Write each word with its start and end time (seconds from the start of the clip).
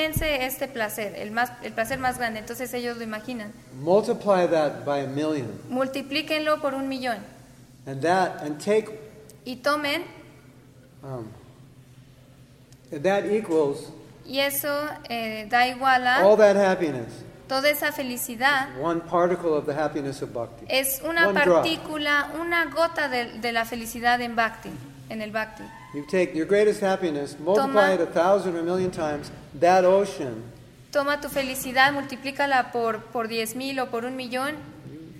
Imagínense 0.00 0.46
este 0.46 0.68
placer, 0.68 1.16
el, 1.16 1.32
más, 1.32 1.50
el 1.64 1.72
placer 1.72 1.98
más 1.98 2.16
grande. 2.16 2.38
Entonces 2.38 2.72
ellos 2.74 2.96
lo 2.96 3.02
imaginan. 3.02 3.52
Multiply 3.80 4.46
that 4.48 4.84
by 4.84 5.00
a 5.00 5.08
million. 5.08 5.50
Multiplíquenlo 5.68 6.60
por 6.60 6.74
un 6.74 6.88
millón. 6.88 7.18
And 7.86 8.00
that, 8.00 8.40
and 8.40 8.60
take, 8.64 8.88
Y 9.44 9.56
tomen, 9.56 10.04
um, 11.02 11.26
that 13.02 13.24
equals 13.32 13.90
y 14.24 14.38
eso 14.38 14.68
eh, 15.08 15.48
da 15.50 15.66
igual 15.66 16.06
all 16.06 16.34
a 16.34 16.36
that 16.36 16.56
happiness. 16.56 17.08
toda 17.48 17.68
esa 17.68 17.90
felicidad. 17.90 18.68
One 18.80 19.00
particle 19.00 19.54
of 19.54 19.66
the 19.66 19.74
happiness 19.74 20.22
of 20.22 20.32
bhakti. 20.32 20.66
Es 20.68 21.00
una 21.02 21.26
One 21.30 21.40
drop. 21.44 21.62
partícula, 21.64 22.30
una 22.40 22.66
gota 22.66 23.08
de, 23.08 23.40
de 23.40 23.50
la 23.50 23.64
felicidad 23.64 24.20
en 24.20 24.36
Bhakti, 24.36 24.70
en 25.08 25.20
el 25.20 25.32
Bhakti. 25.32 25.64
You 25.94 26.04
take 26.06 26.34
your 26.34 26.46
greatest 26.46 26.80
happiness, 26.80 27.36
multiply 27.38 27.90
Toma- 27.90 27.94
it 27.94 28.00
a 28.00 28.06
thousand 28.06 28.54
or 28.56 28.60
a 28.60 28.62
million 28.62 28.90
times, 28.90 29.30
that 29.58 29.84
ocean, 29.84 30.42
Toma 30.92 31.20
tu 31.20 31.28
felicidad, 31.28 31.92
multiplícala 31.92 32.70
por, 32.72 32.98
por 33.12 33.28
10 33.28 33.54
mil 33.56 33.78
o 33.80 33.86
por 33.86 34.04
un 34.04 34.16
millón. 34.16 34.54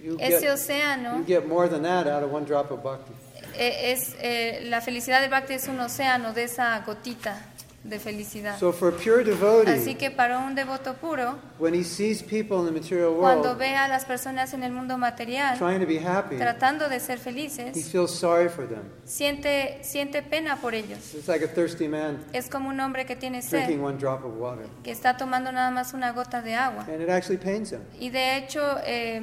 you 0.02 0.16
Ese 0.19 0.41
get, 0.43 0.51
océano 0.52 1.19
you 1.19 1.24
get 1.24 1.46
more 1.46 1.69
than 1.69 1.83
that 1.83 2.06
out 2.06 2.23
of 2.24 2.30
one 2.33 2.45
drop 2.45 2.70
of 2.70 2.83
bhakti. 2.83 3.12
eh, 3.55 3.93
es 3.93 4.15
eh, 4.20 4.60
la 4.69 4.80
felicidad 4.80 5.20
del 5.20 5.29
Bhakti 5.30 5.55
es 5.55 5.69
un 5.69 5.79
océano 5.80 6.33
de 6.33 6.45
esa 6.45 6.80
gotita 6.87 7.37
de 7.83 7.98
felicidad. 7.98 8.59
So 8.59 8.73
for 8.73 8.93
a 8.93 8.97
pure 8.97 9.23
Así 9.23 9.30
devotee, 9.30 9.95
que 9.97 10.11
para 10.11 10.38
un 10.38 10.55
devoto 10.55 10.95
puro, 10.95 11.38
when 11.59 11.75
he 11.75 11.83
sees 11.83 12.23
people 12.23 12.59
in 12.59 12.66
the 12.66 12.73
material 12.73 13.15
cuando 13.15 13.51
world 13.51 13.59
ve 13.59 13.75
a 13.75 13.88
las 13.88 14.05
personas 14.05 14.52
en 14.52 14.62
el 14.62 14.73
mundo 14.73 14.98
material 14.98 15.57
trying 15.57 15.80
to 15.80 15.87
be 15.87 15.98
happy, 15.98 16.37
tratando 16.37 16.88
de 16.91 17.01
ser 17.01 17.16
he 17.16 17.21
felices, 17.21 17.91
feels 17.91 18.11
sorry 18.11 18.51
for 18.51 18.69
them. 18.69 18.83
siente, 19.05 19.79
siente 19.83 20.23
pena 20.23 20.57
por 20.61 20.74
ellos. 20.74 21.15
It's 21.15 21.27
like 21.27 21.43
a 21.43 21.48
thirsty 21.48 21.88
man 21.88 22.23
Es 22.35 22.51
como 22.51 22.69
un 22.69 22.79
hombre 22.80 23.07
que 23.07 23.16
tiene 23.16 23.41
drinking 23.41 23.79
sed, 23.79 23.83
one 23.83 23.97
drop 23.97 24.24
of 24.24 24.37
water. 24.37 24.66
que 24.85 24.91
está 24.91 25.16
tomando 25.16 25.51
nada 25.51 25.71
más 25.71 25.95
una 25.95 26.12
gota 26.12 26.43
de 26.43 26.55
agua. 26.55 26.85
And 26.87 27.01
it 27.01 27.09
actually 27.09 27.38
pains 27.38 27.73
him. 27.73 27.80
Y 27.99 28.10
de 28.10 28.37
hecho 28.37 28.60
eh, 28.85 29.23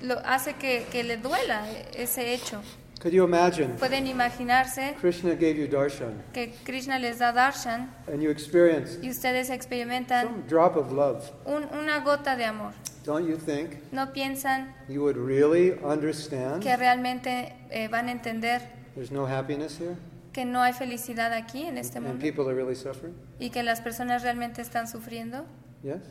lo 0.00 0.18
hace 0.24 0.54
que, 0.54 0.86
que 0.90 1.04
le 1.04 1.18
duela 1.18 1.66
ese 1.94 2.32
hecho. 2.32 2.62
Could 3.00 3.14
you 3.14 3.24
imagine? 3.24 3.76
Pueden 3.78 4.06
imaginarse 4.06 4.94
Krishna 5.00 5.34
gave 5.34 5.56
you 5.58 5.66
darshan, 5.66 6.22
que 6.34 6.52
Krishna 6.64 6.98
les 6.98 7.18
da 7.18 7.32
darshan 7.32 7.88
and 8.06 8.22
you 8.22 8.30
experienced 8.30 9.02
y 9.02 9.08
ustedes 9.08 9.48
experimentan 9.48 10.26
some 10.26 10.42
drop 10.46 10.76
of 10.76 10.92
love. 10.92 11.24
un- 11.46 11.66
una 11.72 12.00
gota 12.04 12.36
de 12.36 12.44
amor. 12.44 12.72
Don't 13.06 13.26
you 13.26 13.36
think 13.38 13.76
¿No 13.92 14.12
piensan 14.12 14.74
you 14.88 15.00
would 15.02 15.16
really 15.16 15.72
understand 15.82 16.62
que 16.62 16.76
realmente 16.76 17.54
eh, 17.70 17.88
van 17.88 18.08
a 18.08 18.12
entender 18.12 18.60
there's 18.94 19.10
no 19.10 19.24
happiness 19.26 19.78
here 19.80 19.96
que 20.34 20.44
no 20.44 20.60
hay 20.60 20.74
felicidad 20.74 21.32
aquí 21.32 21.64
en 21.64 21.78
este 21.78 21.96
and 21.98 22.06
mundo 22.06 22.20
people 22.20 22.44
are 22.46 22.54
really 22.54 22.76
suffering? 22.76 23.14
y 23.38 23.48
que 23.48 23.62
las 23.62 23.80
personas 23.80 24.22
realmente 24.22 24.60
están 24.60 24.86
sufriendo? 24.86 25.46
Yes? 25.82 26.02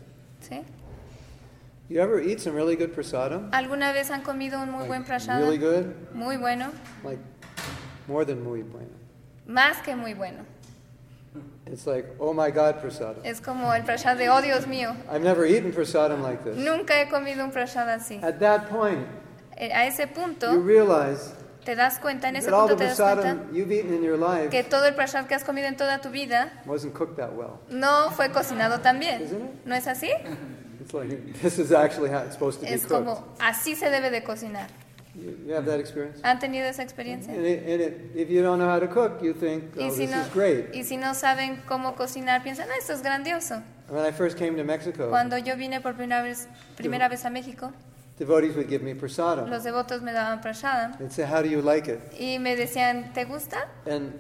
¿Sí? 0.42 0.62
You 1.90 2.00
ever 2.02 2.20
eat 2.22 2.40
some 2.40 2.54
really 2.56 2.76
good 2.76 2.92
prasadam? 2.94 3.50
¿Alguna 3.52 3.92
vez 3.94 4.12
han 4.12 4.22
comido 4.22 4.62
un 4.62 4.70
muy 4.70 4.86
buen 4.88 5.00
Like, 5.02 5.08
prasada? 5.08 5.40
really 5.40 5.58
good? 5.58 5.86
Muy 6.14 6.38
bueno, 6.38 6.72
Like 7.04 7.20
more 8.08 8.26
than 8.26 8.44
muy 8.44 8.62
bueno. 8.62 8.92
más 9.48 9.82
que 9.82 9.96
muy 9.96 10.14
bueno. 10.14 10.46
It's 11.66 11.86
like, 11.88 12.08
oh 12.20 12.34
my 12.34 12.50
God, 12.52 12.76
prasadam. 12.80 13.24
Es 13.24 13.42
como 13.42 13.74
el 13.74 13.84
prasad 13.84 14.18
de, 14.18 14.30
oh 14.30 14.42
Dios 14.42 14.68
mío, 14.68 14.96
I've 15.12 15.24
never 15.24 15.46
eaten 15.46 15.72
prasadam 15.72 16.22
like 16.22 16.44
this. 16.44 16.56
nunca 16.58 17.00
he 17.02 17.08
comido 17.10 17.44
un 17.44 17.52
prasad 17.52 17.90
así. 17.90 18.20
At 18.24 18.40
that 18.40 18.70
point, 18.70 19.06
Eh, 19.58 19.72
A 19.74 19.86
ese 19.88 20.06
you 20.08 20.14
punto 20.14 20.62
realize 20.62 21.34
te 21.66 21.76
das 21.76 22.00
cuenta, 22.00 22.30
en 22.30 22.36
ese 22.38 22.46
that 22.50 22.54
all 22.56 22.68
the 22.68 22.76
punto 22.76 22.84
te 22.84 22.90
das 22.90 22.98
cuenta 22.98 23.22
prasadam 23.22 23.54
you've 23.54 23.72
eaten 23.72 23.94
in 23.96 24.04
your 24.04 24.18
life 24.18 24.50
que 24.52 24.64
todo 24.64 24.86
el 24.86 24.94
prasad 24.96 25.26
que 25.28 25.36
has 25.36 25.44
comido 25.44 25.68
en 25.68 25.76
toda 25.76 26.00
tu 26.00 26.10
vida 26.10 26.52
wasn't 26.66 26.94
cooked 26.94 27.18
that 27.18 27.34
well. 27.34 27.60
no 27.70 28.10
fue 28.12 28.30
cocinado 28.32 28.80
tan 28.80 29.00
bien. 29.00 29.28
¿No 29.66 29.74
es 29.76 29.88
así? 29.88 30.10
It's 30.90 30.94
like, 30.96 31.34
this 31.42 31.60
is 31.60 31.72
actually 31.72 32.10
how 32.10 32.20
it's 32.24 32.34
supposed 32.34 32.60
to 32.62 32.66
be 32.66 32.72
Es 32.74 32.82
cooked. 32.86 33.06
como, 33.06 33.24
así 33.40 33.76
se 33.76 33.90
debe 33.90 34.10
de 34.10 34.22
cocinar. 34.24 34.68
You, 35.16 35.38
you 35.46 35.54
have 35.54 35.66
that 35.66 35.80
experience? 35.80 36.20
¿Han 36.24 36.40
tenido 36.40 36.66
esa 36.68 36.82
experiencia? 36.84 37.34
And, 37.34 37.46
it, 37.46 37.64
and 37.64 37.82
it, 37.82 38.12
if 38.16 38.30
you 38.30 38.42
don't 38.42 38.58
know 38.58 38.68
how 38.70 38.80
to 38.80 38.88
cook, 38.88 39.22
you 39.22 39.34
think, 39.34 39.66
oh, 39.78 39.82
Y 39.86 39.90
si, 39.92 40.06
this 40.08 40.12
no, 40.16 40.22
is 40.22 40.30
great. 40.34 40.74
y 40.76 40.84
si 40.84 40.98
no 40.98 41.14
saben 41.14 41.62
cómo 41.68 41.96
cocinar, 41.96 42.42
piensan, 42.44 42.68
ah, 42.72 42.76
esto 42.80 42.94
es 42.94 43.02
grandioso. 43.04 43.62
When 43.90 44.04
I 44.06 44.12
first 44.12 44.38
came 44.38 44.56
to 44.58 44.64
Mexico, 44.64 45.10
Cuando 45.10 45.38
yo 45.38 45.56
vine 45.56 45.82
por 45.82 45.94
primera 45.96 46.22
vez, 46.24 46.48
primera 46.76 47.08
vez 47.10 47.26
a 47.26 47.30
México, 47.30 47.72
devotees 48.18 48.56
would 48.56 48.68
give 48.70 48.84
me 48.84 48.94
prasadam. 48.96 49.48
los 49.50 49.64
devotos 49.64 50.02
me 50.02 50.12
daban 50.12 50.42
prashadam 50.42 50.98
They'd 50.98 51.12
say, 51.12 51.24
how 51.26 51.42
do 51.42 51.50
you 51.50 51.62
like 51.62 51.88
it? 51.88 52.00
y 52.20 52.38
me 52.40 52.56
decían, 52.56 53.12
¿te 53.14 53.26
gusta? 53.26 53.68
And 53.88 54.14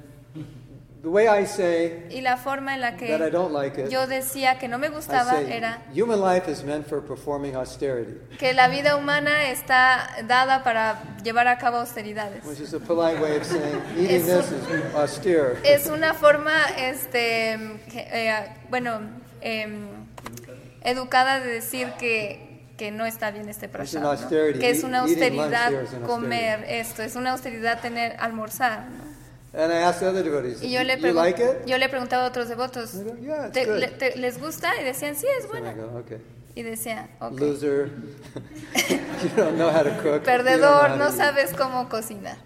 the 1.01 1.09
way 1.09 1.27
I 1.27 1.45
say 1.45 2.07
Y 2.09 2.21
la 2.21 2.37
forma 2.37 2.73
en 2.75 2.81
la 2.81 2.91
that 2.91 2.97
I 2.97 3.07
que 3.07 3.31
don't 3.31 3.53
like 3.53 3.77
it, 3.77 3.89
yo 3.89 4.05
decía 4.05 4.59
que 4.59 4.67
no 4.67 4.77
me 4.77 4.89
gustaba 4.89 5.31
say, 5.31 5.51
era 5.51 5.81
human 5.93 6.19
life 6.19 6.49
is 6.51 6.63
meant 6.63 6.85
for 6.87 7.01
performing 7.01 7.55
austerity, 7.55 8.15
que 8.37 8.53
la 8.53 8.67
vida 8.67 8.97
humana 8.97 9.49
está 9.49 10.09
dada 10.27 10.63
para 10.63 11.01
llevar 11.23 11.47
a 11.47 11.57
cabo 11.57 11.77
austeridades. 11.77 12.43
which 12.45 12.59
is 12.59 12.73
a 12.73 12.79
polite 12.79 13.19
way 13.21 13.37
of 13.37 13.45
saying 13.45 13.81
eating 13.97 14.09
Es 14.15 14.25
this 14.25 14.51
is 14.51 14.95
austere. 14.95 15.57
Es 15.63 15.87
una 15.87 16.13
forma, 16.13 16.65
este, 16.77 17.57
que, 17.91 18.07
eh, 18.11 18.33
bueno, 18.69 18.99
em, 19.41 19.87
educada 20.83 21.39
de 21.39 21.49
decir 21.49 21.91
que, 21.97 22.65
que 22.77 22.91
no 22.91 23.05
está 23.05 23.31
bien 23.31 23.47
este 23.49 23.65
an 23.67 23.71
prashad, 23.71 24.01
¿no? 24.01 24.29
que 24.59 24.69
es 24.69 24.83
una 24.83 25.01
austeridad 25.01 25.71
comer 26.05 26.65
esto, 26.67 27.03
es 27.03 27.15
una 27.15 27.31
austeridad 27.31 27.81
tener 27.81 28.15
almorzar. 28.19 28.85
¿no? 28.89 29.08
And 29.53 29.71
I 29.73 29.77
asked 29.77 29.99
the 30.01 30.07
other 30.09 30.23
devotees, 30.23 30.61
Y 30.61 30.69
yo 30.71 30.83
le, 30.83 30.95
you 30.97 31.01
pregun- 31.07 31.15
like 31.15 31.39
it? 31.39 31.65
yo 31.65 31.77
le 31.77 31.89
preguntaba 31.89 32.25
a 32.25 32.29
otros 32.29 32.47
devotos, 32.49 32.91
They 32.91 33.03
go, 33.03 33.15
yeah, 33.19 33.45
it's 33.47 33.53
"¿Te- 33.53 33.65
good. 33.65 33.79
le- 33.79 33.87
te- 33.87 34.15
¿les 34.17 34.37
gusta? 34.39 34.79
Y 34.79 34.83
decían, 34.83 35.15
sí, 35.15 35.25
es 35.39 35.45
okay. 35.45 36.17
Y 36.55 36.61
decía, 36.63 37.09
ok. 37.19 37.39
Loser. 37.39 37.89
you 39.23 39.29
don't 39.35 39.55
know 39.57 39.69
how 39.71 39.81
to 39.83 39.89
cook. 40.03 40.23
Perdedor, 40.23 40.97
no 40.97 41.11
sabes 41.11 41.53
cómo 41.53 41.89
cocinar. 41.89 42.37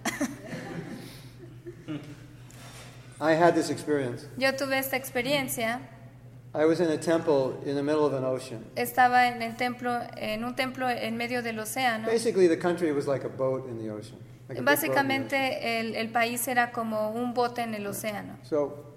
I 3.20 3.34
had 3.34 3.54
this 3.56 3.70
experience. 3.70 4.26
Yo 4.38 4.52
tuve 4.56 4.78
esta 4.78 4.96
experiencia. 4.98 5.80
I 6.56 6.66
was 6.66 6.80
in 6.80 6.90
a 6.90 6.98
temple 6.98 7.56
in 7.66 7.76
the 7.76 7.82
middle 7.84 8.06
of 8.06 8.14
an 8.14 8.24
ocean. 8.24 8.64
Estaba 8.76 9.28
en 9.28 9.42
el 9.42 9.56
templo, 9.56 10.00
en 10.18 10.44
un 10.44 10.56
templo 10.56 10.88
en 10.90 11.18
medio 11.18 11.42
del 11.42 11.58
océano. 11.60 12.06
Basically, 12.06 12.48
the 12.48 12.58
country 12.58 12.92
was 12.92 13.08
like 13.08 13.24
a 13.26 13.30
boat 13.30 13.68
in 13.68 13.78
the 13.80 13.90
ocean. 13.92 14.18
Básicamente 14.62 15.80
el, 15.80 15.96
el 15.96 16.10
país 16.10 16.48
era 16.48 16.72
como 16.72 17.10
un 17.12 17.34
bote 17.34 17.62
en 17.62 17.74
el 17.74 17.88
océano. 17.88 18.38
So, 18.44 18.92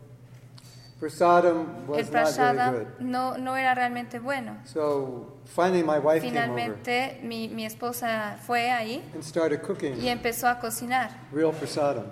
prasadam 1.01 1.67
El 1.85 1.89
was 1.89 1.89
not 1.89 1.97
very 1.97 2.11
prashada 2.11 2.71
good. 2.73 2.87
no, 3.01 3.37
no 3.39 3.57
era 3.57 3.75
realmente 3.75 4.19
bueno. 4.19 4.57
So, 4.65 5.39
finally, 5.45 5.83
my 5.83 5.99
wife 5.99 6.23
came 6.23 6.37
over 6.37 6.49
Finalmente 6.49 7.21
mi, 7.23 7.49
mi 7.49 7.65
esposa 7.65 8.39
fue 8.47 8.71
ahí 8.71 9.03
and 9.15 9.23
started 9.23 9.61
cooking 9.63 10.01
y 10.01 10.09
empezó 10.09 10.49
a 10.49 10.59
cocinar 10.59 11.11
real 11.33 11.53
prasadam. 11.53 12.07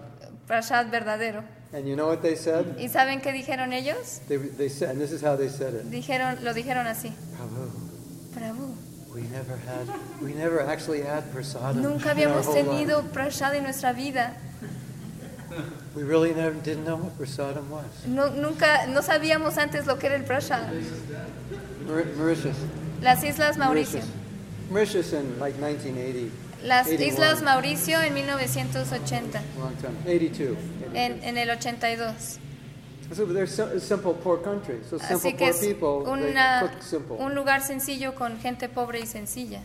prashad 0.46 0.90
verdadero. 0.90 1.42
And 1.72 1.88
you 1.88 1.96
know 1.96 2.06
what 2.06 2.20
they 2.22 2.36
said? 2.36 2.78
¿Y 2.78 2.88
saben 2.88 3.20
qué 3.20 3.32
dijeron 3.32 3.72
ellos? 3.72 4.20
They, 4.28 4.38
they 4.38 4.68
said, 4.68 4.90
and 4.90 5.00
this 5.00 5.10
is 5.10 5.22
how 5.24 5.36
they 5.36 5.48
said 5.48 5.74
it. 5.74 5.90
Dijeron, 5.90 6.44
lo 6.44 6.54
dijeron 6.54 6.86
así. 6.86 7.12
We 9.14 9.22
never 9.22 9.56
had, 9.66 9.86
we 10.20 10.32
never 10.34 10.60
actually 10.60 11.00
had 11.02 11.22
prasadam. 11.32 11.76
nunca 11.76 12.10
habíamos 12.10 12.52
tenido 12.52 13.02
prashad 13.12 13.54
en 13.54 13.62
nuestra 13.64 13.92
vida. 13.92 14.34
We 15.94 16.02
really 16.02 16.34
never 16.34 16.52
didn't 16.60 16.84
know 16.84 16.96
what 16.96 17.16
prasadam 17.16 17.68
was. 17.70 17.84
No, 18.06 18.28
nunca, 18.30 18.86
no 18.88 19.00
sabíamos 19.02 19.56
antes 19.56 19.86
lo 19.86 19.96
que 19.98 20.06
era 20.08 20.16
el 20.16 20.24
prashad. 20.24 20.68
Maur- 21.86 22.06
Mauritius. 22.16 22.56
Las 23.00 23.22
Islas 23.22 23.56
Mauricio. 23.56 24.02
Mauritius 24.70 25.12
in 25.12 25.38
like 25.38 25.56
1980. 25.60 26.32
Las 26.64 26.86
81. 26.88 27.12
Islas 27.12 27.42
Mauricio 27.42 28.00
en 28.02 28.14
1980, 28.14 29.42
Long 29.58 29.76
time. 29.76 29.94
82. 30.06 30.56
en, 30.94 31.22
en 31.22 31.36
el 31.38 31.50
82. 31.50 32.38
Así 35.10 35.34
que 35.34 35.52
poor 35.52 36.02
es 36.02 36.08
una- 36.08 36.70
un 37.18 37.34
lugar 37.34 37.62
sencillo 37.62 38.14
con 38.14 38.38
gente 38.38 38.68
pobre 38.68 39.00
y 39.00 39.06
sencilla. 39.06 39.60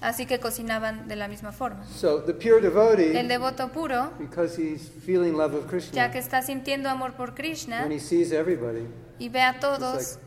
Así 0.00 0.24
que 0.24 0.40
cocinaban 0.40 1.08
de 1.08 1.16
la 1.16 1.28
misma 1.28 1.52
forma. 1.52 1.84
So 1.94 2.22
the 2.22 2.32
pure 2.32 2.56
El 2.56 2.62
devotee, 2.62 3.22
devoto 3.28 3.68
puro, 3.70 4.12
because 4.18 4.56
he's 4.60 4.88
feeling 5.04 5.32
love 5.36 5.54
of 5.54 5.64
ya 5.64 5.68
Krishna, 5.68 6.10
que 6.10 6.18
está 6.18 6.40
sintiendo 6.40 6.88
amor 6.88 7.12
por 7.12 7.34
Krishna 7.34 7.82
when 7.82 7.92
he 7.92 8.00
sees 8.00 8.32
everybody, 8.32 8.86
y 9.18 9.28
ve 9.28 9.42
a 9.42 9.60
todos, 9.60 10.18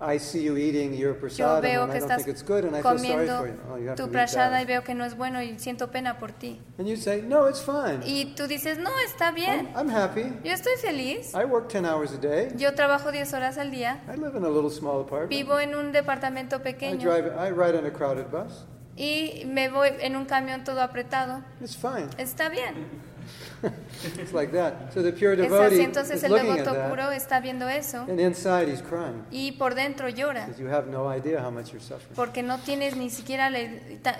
I 0.00 0.18
see 0.18 0.44
you 0.44 0.56
eating 0.56 0.94
your 0.94 1.16
yo 1.36 1.60
veo 1.60 1.82
and 1.82 1.90
I 1.90 1.94
que 1.94 2.00
don't 2.00 2.10
estás 2.10 2.16
think 2.18 2.28
it's 2.28 2.42
good 2.42 2.64
and 2.64 2.76
I 2.76 2.82
feel 2.82 2.98
sorry 2.98 3.26
comiendo 3.26 3.38
for 3.38 3.48
you. 3.48 3.60
Oh, 3.68 3.76
you 3.76 3.88
have 3.88 3.96
tu 3.96 4.04
to 4.04 4.08
eat 4.08 4.12
prashada 4.12 4.58
y 4.58 4.64
that. 4.64 4.68
veo 4.68 4.84
que 4.84 4.94
no 4.94 5.04
es 5.04 5.16
bueno 5.16 5.42
y 5.42 5.58
siento 5.58 5.90
pena 5.90 6.18
por 6.18 6.30
ti. 6.30 6.60
And 6.78 6.86
you 6.86 6.96
say, 6.96 7.20
no, 7.20 7.48
it's 7.48 7.60
fine. 7.60 8.00
Y 8.06 8.34
tú 8.36 8.46
dices, 8.46 8.78
no, 8.78 8.90
está 9.04 9.32
bien, 9.32 9.68
I'm, 9.74 9.88
I'm 9.88 9.90
happy. 9.90 10.32
yo 10.44 10.52
estoy 10.52 10.76
feliz, 10.80 11.34
I 11.34 11.44
work 11.44 11.68
10 11.68 11.84
hours 11.84 12.12
a 12.12 12.18
day. 12.18 12.50
yo 12.56 12.74
trabajo 12.74 13.10
10 13.10 13.32
horas 13.34 13.58
al 13.58 13.72
día, 13.72 14.00
I 14.06 14.16
live 14.16 14.36
in 14.36 14.44
a 14.44 14.48
little 14.48 14.70
small 14.70 15.00
apartment. 15.00 15.30
vivo 15.30 15.58
en 15.58 15.74
un 15.74 15.90
departamento 15.90 16.56
I 16.56 16.60
pequeño 16.60 16.98
drive. 17.00 17.32
I 17.36 17.50
ride 17.50 17.76
on 17.76 17.84
a 17.84 17.90
crowded 17.90 18.26
bus. 18.30 18.66
y 18.96 19.44
me 19.46 19.68
voy 19.68 19.90
en 20.00 20.14
un 20.16 20.26
camión 20.26 20.62
todo 20.62 20.80
apretado. 20.80 21.42
It's 21.60 21.76
fine. 21.76 22.08
Está 22.18 22.48
bien. 22.48 23.07
It's 23.62 24.32
like 24.32 24.52
that. 24.52 24.92
So 24.92 25.02
the 25.02 25.12
pure 25.12 25.34
Es 25.34 25.52
así, 25.52 25.80
entonces 25.80 26.22
el 26.22 26.32
devoto 26.32 26.74
puro 26.88 27.10
está 27.10 27.40
viendo 27.40 27.68
eso 27.68 27.98
and 28.08 28.20
inside 28.20 28.68
he's 28.68 28.82
crying 28.82 29.24
y 29.30 29.52
por 29.52 29.74
dentro 29.74 30.08
llora 30.08 30.48
you 30.58 30.68
have 30.68 30.88
no 30.88 31.12
idea 31.14 31.42
how 31.42 31.50
much 31.50 31.72
you're 31.72 31.80
suffering, 31.80 32.14
porque 32.14 32.42
no 32.42 32.58
tienes 32.58 32.96
ni 32.96 33.10
siquiera 33.10 33.50
la, 33.50 33.58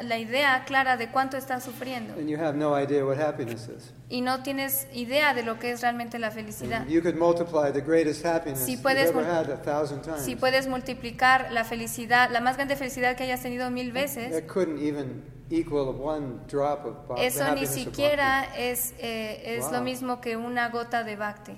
la 0.03 0.19
idea 0.19 0.65
clara 0.67 0.97
de 0.97 1.09
cuánto 1.11 1.37
está 1.37 1.61
sufriendo 1.61 2.15
and 2.15 2.29
you 2.29 2.39
have 2.39 2.57
no 2.57 2.79
idea 2.79 3.05
what 3.05 3.19
happiness 3.19 3.69
is. 3.69 3.93
y 4.09 4.21
no 4.21 4.43
tienes 4.43 4.87
idea 4.93 5.35
de 5.35 5.43
lo 5.43 5.59
que 5.59 5.71
es 5.71 5.83
realmente 5.83 6.19
la 6.19 6.31
felicidad. 6.31 6.87
You 6.87 7.03
could 7.03 7.17
multiply 7.17 7.71
the 7.73 7.81
greatest 7.81 8.25
happiness 8.25 8.61
Si 8.61 8.73
you've 8.73 8.83
puedes 8.83 9.11
ever 9.11 9.25
had 9.25 9.51
a 9.51 9.57
thousand 9.57 10.03
times. 10.03 10.23
Si 10.23 10.35
puedes 10.35 10.67
multiplicar 10.67 11.53
la 11.53 11.65
felicidad, 11.65 12.31
la 12.31 12.41
más 12.41 12.57
grande 12.57 12.77
felicidad 12.77 13.17
que 13.17 13.25
hayas 13.25 13.43
tenido 13.43 13.71
mil 13.71 13.93
veces, 13.93 14.33
That 14.33 14.53
couldn't 14.53 14.79
even 14.79 15.23
equal 15.51 15.93
one 15.93 16.41
drop 16.49 16.85
of 16.85 16.95
bha- 17.09 17.17
the 17.17 17.27
eso 17.27 17.55
ni 17.55 17.67
siquiera 17.67 18.45
es, 18.57 18.93
eh, 18.99 19.57
es 19.57 19.65
lo 19.71 19.79
Wow. 19.79 19.83
mismo 19.83 20.21
que 20.21 20.37
una 20.37 20.69
gota 20.69 21.03
de 21.05 21.17
bhakti. 21.17 21.57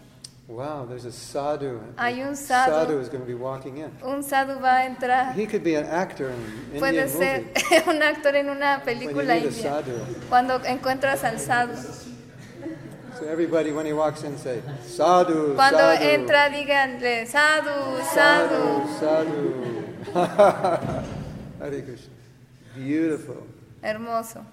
Wow, 0.48 0.86
there's 0.88 1.04
a 1.04 1.12
sadhu. 1.12 1.80
Hay 1.96 2.22
un 2.22 2.34
sadhu. 2.34 2.72
Sadhu 2.72 2.98
is 3.00 3.08
going 3.08 3.20
to 3.20 3.26
be 3.26 3.34
walking 3.34 3.76
in. 3.78 3.90
Un 4.02 4.22
sadhu 4.24 4.58
va 4.60 4.78
a 4.78 4.84
entrar, 4.86 5.32
He 5.34 5.46
could 5.46 5.62
be 5.62 5.76
an 5.76 5.86
actor 5.86 6.26
in 6.28 6.34
an 6.74 6.80
puede 6.80 7.02
Indian 7.02 7.08
ser 7.08 7.42
movie. 7.42 7.90
un 7.96 8.02
actor 8.02 8.34
en 8.34 8.48
una 8.50 8.82
película 8.84 9.36
india. 9.36 9.52
sadhu. 9.52 9.92
Cuando 10.28 10.58
encuentras 10.64 11.22
al 11.22 11.38
sadhu. 11.38 11.76
So 13.18 13.26
everybody, 13.26 13.70
when 13.70 13.86
he 13.86 13.92
walks 13.92 14.24
in, 14.24 14.36
say, 14.38 14.60
sadhu, 14.84 15.54
Cuando 15.54 15.78
sadhu. 15.78 16.02
entra, 16.04 16.48
díganle 16.48 17.26
sadhu, 17.26 18.02
sadhu. 18.12 18.88
Sadhu, 18.98 20.10
sadhu. 20.10 20.10
Hare 21.60 21.82
Krishna. 21.82 22.10
Beautiful. 22.74 23.46
Hermoso. 23.81 24.45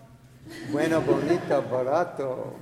Bueno, 0.70 1.00
bonita, 1.00 1.60
barato. 1.60 2.56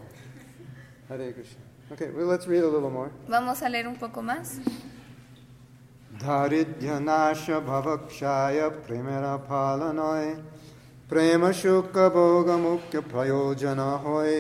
Hare 1.09 1.33
Krishna. 1.33 1.63
Okay, 1.93 2.11
well, 2.11 2.27
let's 2.27 2.47
read 2.47 2.63
a 2.63 2.69
little 2.69 2.91
more. 2.91 3.11
Vamos 3.29 3.63
a 3.63 3.69
leer 3.69 3.87
un 3.87 3.97
poco 3.97 4.23
más. 4.23 4.61
दारिद्र्यनाश 6.21 7.45
भवक्षाय 7.67 8.69
प्रेमरा 8.87 9.37
पालनय 9.49 10.27
प्रेम 11.11 11.51
सुख 11.61 11.97
भोग 12.17 12.51
मुख्य 12.65 13.01
प्रयोजन 13.13 13.79
होय 14.05 14.35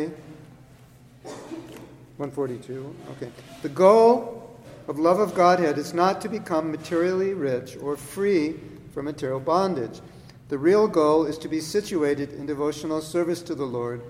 142 2.19 2.94
okay 3.12 3.31
the 3.62 3.70
goal 3.70 4.58
of 4.88 4.99
love 4.99 5.20
of 5.20 5.35
godhead 5.35 5.79
is 5.79 5.94
not 5.94 6.20
to 6.20 6.29
become 6.29 6.70
materially 6.70 7.32
rich 7.32 7.79
or 7.82 7.97
free 7.97 8.61
from 8.93 9.06
material 9.06 9.41
bondage 9.41 10.02
the 10.50 10.57
real 10.57 10.88
goal 10.88 11.25
is 11.25 11.38
to 11.39 11.47
be 11.47 11.59
situated 11.59 12.33
in 12.33 12.45
devotional 12.45 13.01
service 13.01 13.42
to 13.42 13.56
the 13.56 13.65
lord 13.65 14.01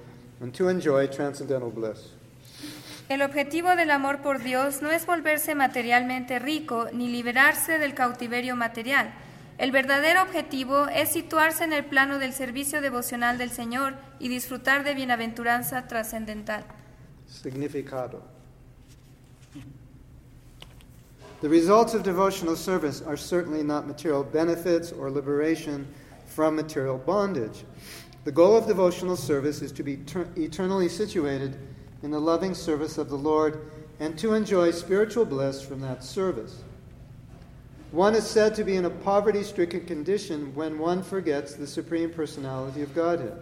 and 0.41 0.53
to 0.53 0.67
enjoy 0.67 1.07
transcendental 1.07 1.71
bliss 1.71 2.11
El 3.07 3.21
objetivo 3.21 3.75
del 3.75 3.91
amor 3.91 4.23
por 4.23 4.41
Dios 4.41 4.81
no 4.81 4.89
es 4.89 5.05
volverse 5.05 5.53
materialmente 5.53 6.39
rico 6.39 6.87
ni 6.91 7.07
liberarse 7.07 7.77
del 7.77 7.93
cautiverio 7.93 8.55
material. 8.55 9.13
El 9.59 9.71
verdadero 9.71 10.23
objetivo 10.23 10.87
es 10.87 11.09
situarse 11.09 11.63
en 11.63 11.71
el 11.71 11.85
plano 11.85 12.17
del 12.17 12.33
servicio 12.33 12.81
devocional 12.81 13.37
del 13.37 13.51
Señor 13.51 13.93
y 14.17 14.27
disfrutar 14.27 14.83
de 14.83 14.95
bienaventuranza 14.95 15.87
trascendental. 15.87 16.65
Significado. 17.27 18.23
The 21.41 21.49
results 21.49 21.93
of 21.93 22.01
devotional 22.01 22.55
service 22.55 23.03
are 23.05 23.17
certainly 23.17 23.63
not 23.63 23.85
material 23.85 24.23
benefits 24.23 24.91
or 24.91 25.11
liberation 25.11 25.85
from 26.25 26.55
material 26.55 26.97
bondage. 26.97 27.63
The 28.23 28.31
goal 28.31 28.57
of 28.57 28.67
devotional 28.67 29.15
service 29.15 29.61
is 29.61 29.71
to 29.73 29.83
be 29.83 29.97
ter- 29.97 30.27
eternally 30.35 30.89
situated 30.89 31.57
in 32.01 32.11
the 32.11 32.19
loving 32.19 32.53
service 32.53 32.97
of 32.97 33.09
the 33.09 33.17
Lord 33.17 33.71
and 33.99 34.17
to 34.19 34.33
enjoy 34.33 34.71
spiritual 34.71 35.25
bliss 35.25 35.61
from 35.61 35.81
that 35.81 36.03
service. 36.03 36.63
One 37.91 38.15
is 38.15 38.27
said 38.27 38.55
to 38.55 38.63
be 38.63 38.75
in 38.75 38.85
a 38.85 38.89
poverty 38.89 39.43
stricken 39.43 39.85
condition 39.85 40.53
when 40.55 40.79
one 40.79 41.01
forgets 41.01 41.53
the 41.53 41.67
Supreme 41.67 42.09
Personality 42.09 42.81
of 42.81 42.93
Godhead. 42.93 43.41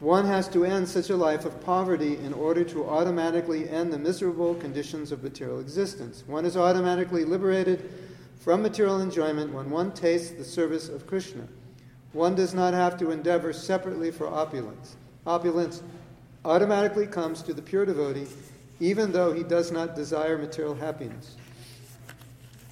One 0.00 0.26
has 0.26 0.48
to 0.48 0.64
end 0.64 0.88
such 0.88 1.10
a 1.10 1.16
life 1.16 1.44
of 1.44 1.60
poverty 1.64 2.16
in 2.16 2.32
order 2.32 2.64
to 2.64 2.88
automatically 2.88 3.68
end 3.68 3.92
the 3.92 3.98
miserable 3.98 4.56
conditions 4.56 5.12
of 5.12 5.22
material 5.22 5.60
existence. 5.60 6.24
One 6.26 6.44
is 6.44 6.56
automatically 6.56 7.24
liberated 7.24 7.88
from 8.42 8.60
material 8.60 9.00
enjoyment 9.00 9.52
when 9.52 9.70
one 9.70 9.92
tastes 9.92 10.32
the 10.32 10.44
service 10.44 10.88
of 10.88 11.06
Krishna. 11.06 11.46
One 12.12 12.34
does 12.34 12.52
not 12.52 12.74
have 12.74 12.98
to 12.98 13.12
endeavor 13.12 13.52
separately 13.52 14.10
for 14.10 14.26
opulence. 14.26 14.96
Opulence 15.24 15.82
automatically 16.44 17.06
comes 17.06 17.40
to 17.42 17.54
the 17.54 17.62
pure 17.62 17.86
devotee 17.86 18.26
even 18.80 19.12
though 19.12 19.32
he 19.32 19.44
does 19.44 19.70
not 19.70 19.94
desire 19.94 20.36
material 20.36 20.74
happiness. 20.74 21.36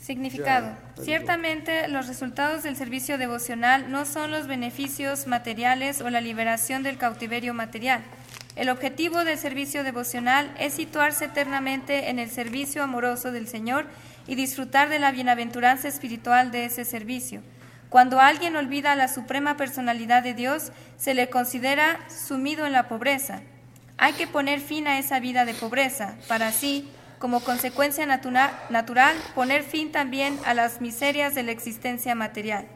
Significado. 0.00 0.76
Ciertamente 1.00 1.86
los 1.86 2.08
resultados 2.08 2.64
del 2.64 2.74
servicio 2.74 3.16
devocional 3.16 3.92
no 3.92 4.04
son 4.04 4.32
los 4.32 4.48
beneficios 4.48 5.28
materiales 5.28 6.00
o 6.00 6.10
la 6.10 6.20
liberación 6.20 6.82
del 6.82 6.98
cautiverio 6.98 7.54
material. 7.54 8.02
El 8.60 8.68
objetivo 8.68 9.24
del 9.24 9.38
servicio 9.38 9.84
devocional 9.84 10.54
es 10.58 10.74
situarse 10.74 11.24
eternamente 11.24 12.10
en 12.10 12.18
el 12.18 12.30
servicio 12.30 12.82
amoroso 12.82 13.32
del 13.32 13.48
Señor 13.48 13.86
y 14.26 14.34
disfrutar 14.34 14.90
de 14.90 14.98
la 14.98 15.12
bienaventuranza 15.12 15.88
espiritual 15.88 16.50
de 16.50 16.66
ese 16.66 16.84
servicio. 16.84 17.40
Cuando 17.88 18.20
alguien 18.20 18.56
olvida 18.56 18.94
la 18.96 19.08
suprema 19.08 19.56
personalidad 19.56 20.22
de 20.22 20.34
Dios, 20.34 20.72
se 20.98 21.14
le 21.14 21.30
considera 21.30 22.00
sumido 22.10 22.66
en 22.66 22.72
la 22.72 22.86
pobreza. 22.86 23.40
Hay 23.96 24.12
que 24.12 24.26
poner 24.26 24.60
fin 24.60 24.86
a 24.88 24.98
esa 24.98 25.20
vida 25.20 25.46
de 25.46 25.54
pobreza, 25.54 26.16
para 26.28 26.48
así, 26.48 26.86
como 27.18 27.40
consecuencia 27.40 28.04
natura- 28.04 28.52
natural, 28.68 29.16
poner 29.34 29.62
fin 29.62 29.90
también 29.90 30.38
a 30.44 30.52
las 30.52 30.82
miserias 30.82 31.34
de 31.34 31.44
la 31.44 31.52
existencia 31.52 32.14
material. 32.14 32.66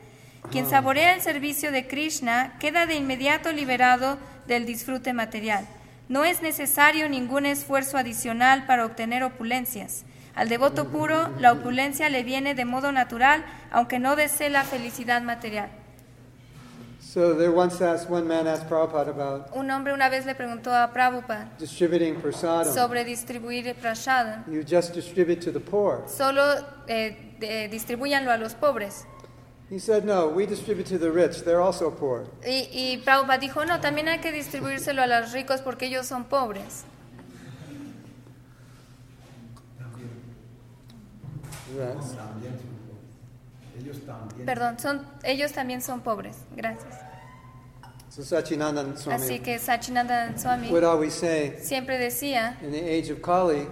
Quien 0.50 0.68
saborea 0.68 1.14
el 1.14 1.20
servicio 1.20 1.72
de 1.72 1.86
Krishna 1.86 2.54
queda 2.58 2.86
de 2.86 2.94
inmediato 2.94 3.52
liberado 3.52 4.18
del 4.46 4.66
disfrute 4.66 5.12
material. 5.12 5.66
No 6.08 6.24
es 6.24 6.42
necesario 6.42 7.08
ningún 7.08 7.46
esfuerzo 7.46 7.96
adicional 7.96 8.66
para 8.66 8.84
obtener 8.84 9.22
opulencias. 9.24 10.04
Al 10.34 10.48
devoto 10.48 10.88
puro, 10.88 11.30
la 11.38 11.52
opulencia 11.52 12.08
le 12.08 12.22
viene 12.24 12.54
de 12.54 12.64
modo 12.64 12.90
natural, 12.92 13.44
aunque 13.70 13.98
no 13.98 14.16
desee 14.16 14.50
la 14.50 14.64
felicidad 14.64 15.22
material. 15.22 15.70
So 17.00 17.34
there 17.36 17.50
once 17.50 17.80
asked, 17.80 18.10
one 18.10 18.26
man 18.26 18.48
asked 18.48 18.68
Prabhupada 18.68 19.10
about 19.10 19.46
Un 19.54 19.70
hombre 19.70 19.92
una 19.92 20.08
vez 20.08 20.26
le 20.26 20.34
preguntó 20.34 20.74
a 20.74 20.92
Prabhupada 20.92 21.48
distributing 21.60 22.16
prasadam. 22.16 22.74
sobre 22.74 23.04
distribuir 23.04 23.72
prashadam. 23.76 24.42
You 24.50 24.62
just 24.68 24.94
distribute 24.94 25.40
to 25.44 25.52
the 25.52 25.60
poor. 25.60 26.02
Solo 26.08 26.42
eh, 26.88 27.36
de- 27.38 27.68
distribúyanlo 27.68 28.32
a 28.32 28.36
los 28.36 28.54
pobres. 28.54 29.06
He 29.70 29.78
said, 29.78 30.04
no, 30.04 30.28
we 30.28 30.46
distribute 30.46 30.86
to 30.88 30.98
the 30.98 31.10
rich. 31.10 31.42
They're 31.42 31.62
also 31.62 31.90
poor. 31.90 32.26
Y, 32.46 32.68
y 32.70 32.98
Prabhupada 32.98 33.38
dijo, 33.38 33.64
no, 33.64 33.80
también 33.80 34.08
hay 34.08 34.20
que 34.20 34.30
distribuírselo 34.30 35.02
a 35.02 35.06
los 35.06 35.32
ricos 35.32 35.62
porque 35.62 35.86
ellos 35.86 36.06
son 36.06 36.24
pobres. 36.24 36.84
Perdón, 44.44 44.78
son, 44.78 45.06
ellos 45.24 45.52
también 45.52 45.82
son 45.82 46.00
pobres. 46.02 46.36
Gracias. 46.54 46.94
So 48.10 48.22
Sachinandan 48.22 48.96
Swami 48.96 49.24
Así 49.24 49.40
que 49.40 49.58
Sachinanda 49.58 50.38
Swami 50.38 50.70
would 50.70 50.84
always 50.84 51.12
say, 51.14 51.58
siempre 51.60 51.98
decía 51.98 52.56
in 52.62 52.70
the 52.70 52.78
age 52.78 53.10
of 53.10 53.20
Kali, 53.20 53.66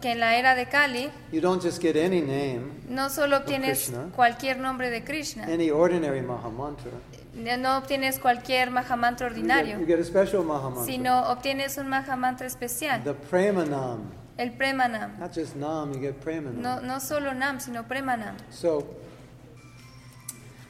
que 0.00 0.12
en 0.12 0.20
la 0.20 0.36
era 0.36 0.54
de 0.54 0.66
Kali 0.66 1.10
you 1.32 1.40
don't 1.40 1.62
just 1.62 1.80
get 1.82 1.96
any 1.96 2.20
name, 2.20 2.70
no 2.88 3.08
solo 3.10 3.38
obtienes 3.38 3.84
Krishna. 3.86 4.10
cualquier 4.14 4.58
nombre 4.58 4.90
de 4.90 5.02
Krishna, 5.04 5.44
any 5.44 5.70
ordinary 5.70 6.20
Mahamantra. 6.22 6.90
no 7.34 7.76
obtienes 7.78 8.18
cualquier 8.18 8.70
Mahamantra 8.70 9.28
You 9.28 9.34
get, 9.34 9.42
ordinario, 9.42 9.78
you 9.80 9.86
get 9.86 9.98
a 10.00 10.04
special 10.04 10.44
Mahamantra. 10.44 10.84
sino 10.84 11.22
obtienes 11.30 11.76
un 11.78 11.88
Mahamantra 11.88 12.46
especial, 12.46 13.02
The 13.04 13.14
Premanam. 13.14 14.00
el 14.36 14.52
Premanam. 14.52 15.18
Not 15.18 15.32
just 15.34 15.56
Nam, 15.56 15.92
you 15.94 16.00
get 16.00 16.20
Premanam. 16.20 16.60
No, 16.62 16.80
no 16.80 17.00
solo 17.00 17.32
Nam, 17.34 17.58
sino 17.60 17.82
Premanam. 17.84 18.36
So, 18.50 18.86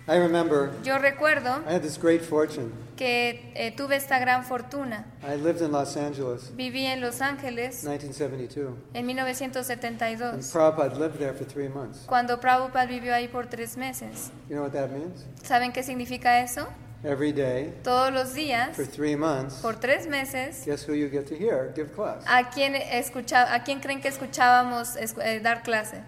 I 0.08 0.16
remember 0.18 0.70
Yo 0.84 0.96
recuerdo 0.98 1.62
I 1.68 1.74
had 1.74 1.82
this 1.82 1.98
great 1.98 2.22
fortune. 2.22 2.72
que 2.96 3.52
eh, 3.54 3.72
tuve 3.76 3.94
esta 3.96 4.18
gran 4.18 4.42
fortuna. 4.42 5.04
I 5.22 5.36
lived 5.36 5.60
in 5.60 5.70
Los 5.70 5.96
Angeles 5.96 6.50
Viví 6.56 6.84
en 6.86 7.00
Los 7.00 7.20
Ángeles 7.20 7.84
1972. 7.84 8.74
en 8.94 8.98
And 8.98 9.06
1972, 9.06 10.50
Prabhupada 10.52 10.96
lived 10.98 11.18
there 11.18 11.32
for 11.34 11.44
three 11.44 11.68
months. 11.68 12.04
cuando 12.06 12.40
Prabhupada 12.40 12.86
vivió 12.86 13.14
ahí 13.14 13.28
por 13.28 13.46
tres 13.48 13.76
meses. 13.76 14.30
You 14.48 14.56
know 14.56 14.62
what 14.64 14.72
that 14.72 14.90
means? 14.90 15.24
¿Saben 15.42 15.72
qué 15.72 15.82
significa 15.82 16.40
eso? 16.42 16.66
Every 17.04 17.30
day 17.30 17.74
Todos 17.84 18.12
los 18.12 18.34
días, 18.34 18.74
for 18.74 18.84
three 18.86 19.14
months, 19.14 19.60
por 19.60 19.76
tres 19.78 20.08
meses, 20.08 20.64
guess 20.66 20.84
who 20.88 20.94
you 20.94 21.08
get 21.08 21.26
to 21.28 21.34
hear 21.36 21.72
give 21.76 21.92
class? 21.94 22.24
¿a 22.26 22.50
quién, 22.50 22.74
escucha, 22.74 23.54
¿a 23.54 23.62
quién 23.62 23.78
creen 23.80 24.00
que 24.00 24.08
escuchábamos 24.08 24.96
escu- 24.96 25.22
eh, 25.22 25.38
dar 25.40 25.62
clase? 25.62 26.02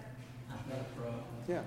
Yeah. 1.47 1.61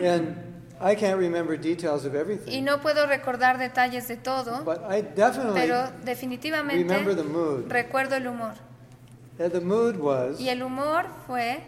And 0.00 0.36
I 0.82 0.96
can't 0.96 1.18
remember 1.18 1.56
details 1.56 2.04
of 2.04 2.14
y 2.14 2.18
everything, 2.18 2.64
no 2.64 2.80
puedo 2.80 3.06
recordar 3.06 3.58
detalles 3.58 4.08
de 4.08 4.16
todo, 4.16 4.64
but 4.64 4.78
I 4.90 5.00
definitely 5.02 5.60
pero 5.60 5.74
remember 5.76 6.04
definitivamente 6.04 7.14
the 7.14 7.22
mood. 7.22 7.70
recuerdo 7.70 8.16
el 8.16 8.26
humor. 8.26 8.54
And 9.38 9.52
the 9.52 9.60
mood 9.60 9.96
was, 9.96 10.40
Y 10.40 10.48
el 10.48 10.62
humor 10.62 11.06
fue 11.26 11.60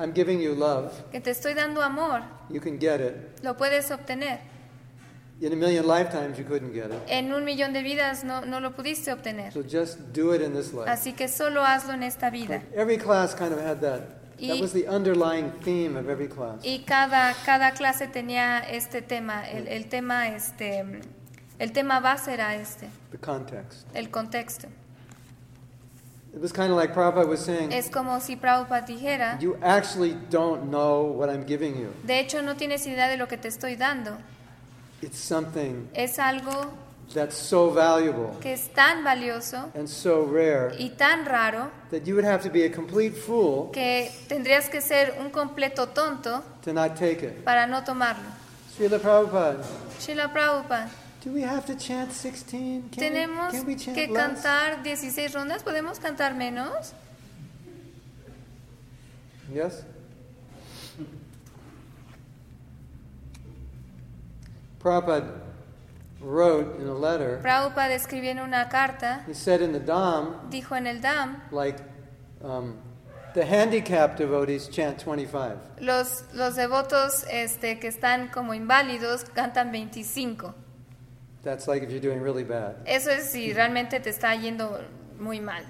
I'm 0.00 0.12
giving 0.14 0.40
you 0.40 0.54
love. 0.54 0.92
que 1.10 1.20
te 1.20 1.30
estoy 1.30 1.54
dando 1.54 1.82
amor, 1.82 2.22
You 2.48 2.60
can 2.60 2.78
get 2.78 3.00
it. 3.00 3.14
lo 3.42 3.56
puedes 3.56 3.90
obtener. 3.90 4.40
In 5.40 5.52
a 5.52 5.56
million 5.56 5.84
lifetimes, 5.88 6.38
you 6.38 6.44
couldn't 6.44 6.72
get 6.72 6.92
it. 6.92 7.00
En 7.08 7.32
un 7.34 7.44
millón 7.44 7.72
de 7.72 7.82
vidas 7.82 8.22
no, 8.22 8.42
no 8.46 8.60
lo 8.60 8.76
pudiste 8.76 9.12
obtener. 9.12 9.52
So 9.52 9.62
just 9.62 9.98
do 10.12 10.32
it 10.34 10.40
in 10.40 10.54
this 10.54 10.72
life. 10.72 10.88
Así 10.88 11.14
que 11.14 11.26
solo 11.26 11.64
hazlo 11.64 11.92
en 11.94 12.04
esta 12.04 12.30
vida. 12.30 12.62
Every 12.76 12.96
class 12.96 13.34
kind 13.34 13.52
of 13.52 13.58
had 13.58 13.80
that. 13.80 14.21
That 14.48 14.60
was 14.60 14.72
the 14.72 14.86
underlying 14.88 15.50
theme 15.62 15.96
of 15.96 16.08
every 16.08 16.28
class. 16.28 16.60
Y 16.64 16.84
cada, 16.86 17.34
cada 17.44 17.72
clase 17.72 18.08
tenía 18.08 18.58
este 18.60 19.02
tema, 19.02 19.48
el, 19.48 19.68
el 19.68 19.88
tema 19.88 20.28
este, 20.28 20.84
el 21.58 21.72
tema 21.72 22.00
base 22.00 22.32
era 22.34 22.54
este, 22.56 22.88
The 23.10 23.18
context. 23.18 23.86
el 23.94 24.10
contexto. 24.10 24.68
It 26.34 26.40
was 26.40 26.50
kind 26.50 26.70
of 26.70 26.78
like 26.78 26.94
Prabhupada 26.94 27.28
was 27.28 27.44
saying, 27.44 27.72
Es 27.72 27.90
como 27.90 28.18
si 28.20 28.36
Prabhupada 28.36 28.86
dijera, 28.86 29.38
you 29.38 29.56
actually 29.62 30.14
don't 30.30 30.70
know 30.70 31.02
what 31.04 31.28
I'm 31.28 31.44
giving 31.46 31.76
you. 31.76 31.92
de 32.04 32.20
hecho 32.20 32.40
no 32.42 32.54
tienes 32.56 32.86
idea 32.86 33.08
de 33.08 33.18
lo 33.18 33.28
que 33.28 33.36
te 33.36 33.48
estoy 33.48 33.76
dando. 33.76 34.16
It's 35.02 35.18
something 35.18 35.88
Es 35.94 36.18
algo 36.18 36.72
that's 37.12 37.36
so 37.36 37.70
valuable 37.70 38.38
que 38.40 38.52
es 38.52 38.68
tan 38.72 39.04
valioso 39.04 39.70
and 39.74 39.88
so 39.88 40.24
rare 40.24 40.74
y 40.78 40.90
tan 40.90 41.24
raro 41.24 41.70
that 41.90 42.06
you 42.06 42.14
would 42.14 42.24
have 42.24 42.42
to 42.42 42.50
be 42.50 42.64
a 42.64 42.70
complete 42.70 43.14
fool 43.14 43.70
que 43.72 44.10
tendrías 44.28 44.68
que 44.68 44.80
ser 44.80 45.14
un 45.20 45.30
completo 45.30 45.88
tonto 45.88 46.42
to 46.62 46.72
not 46.72 46.96
take 46.96 47.22
it. 47.22 47.44
para 47.44 47.66
no 47.66 47.82
tomarlo. 47.84 48.24
Srila 48.76 48.98
Prabhupada, 48.98 49.62
Srila 49.98 50.32
Prabhupada, 50.32 50.88
do 51.22 51.30
we 51.30 51.42
have 51.42 51.66
to 51.66 51.74
chant 51.74 52.10
16? 52.10 52.88
Can, 52.90 53.02
tenemos 53.04 53.52
we, 53.52 53.58
can 53.58 53.66
we 53.66 53.76
chant 53.76 53.94
que 53.94 54.08
less? 54.08 54.42
cantar 54.42 54.82
16 54.82 55.34
rondas, 55.34 55.62
¿podemos 55.62 55.98
cantar 55.98 56.34
menos? 56.34 56.94
Yes? 59.52 59.84
Prabhupada 64.80 65.51
wrote 66.22 66.80
in 66.80 66.86
a 66.86 66.94
letter, 66.94 67.40
Prabhupada 67.42 67.94
escribió 67.94 68.30
en 68.30 68.38
una 68.38 68.68
carta, 68.68 69.24
he 69.26 69.34
said 69.34 69.60
in 69.60 69.72
the 69.72 69.80
Dham, 69.80 70.50
dijo 70.50 70.76
en 70.76 70.86
el 70.86 71.00
DAM, 71.00 71.42
like, 71.50 71.78
um, 72.42 72.78
the 73.34 73.44
handicapped 73.44 74.16
devotees 74.18 74.68
chant 74.68 74.98
25. 74.98 75.58
los, 75.80 76.24
los 76.34 76.56
devotos 76.56 77.24
este, 77.30 77.78
que 77.78 77.88
están 77.88 78.28
como 78.28 78.54
inválidos 78.54 79.24
cantan 79.24 79.72
25. 79.72 80.54
That's 81.42 81.66
like 81.66 81.82
if 81.82 81.90
you're 81.90 82.00
doing 82.00 82.20
really 82.22 82.44
bad. 82.44 82.76
Eso 82.86 83.10
es 83.10 83.30
si 83.30 83.52
realmente 83.52 83.98
te 84.00 84.10
está 84.10 84.34
yendo 84.36 84.80
muy 85.18 85.40
mal. 85.40 85.64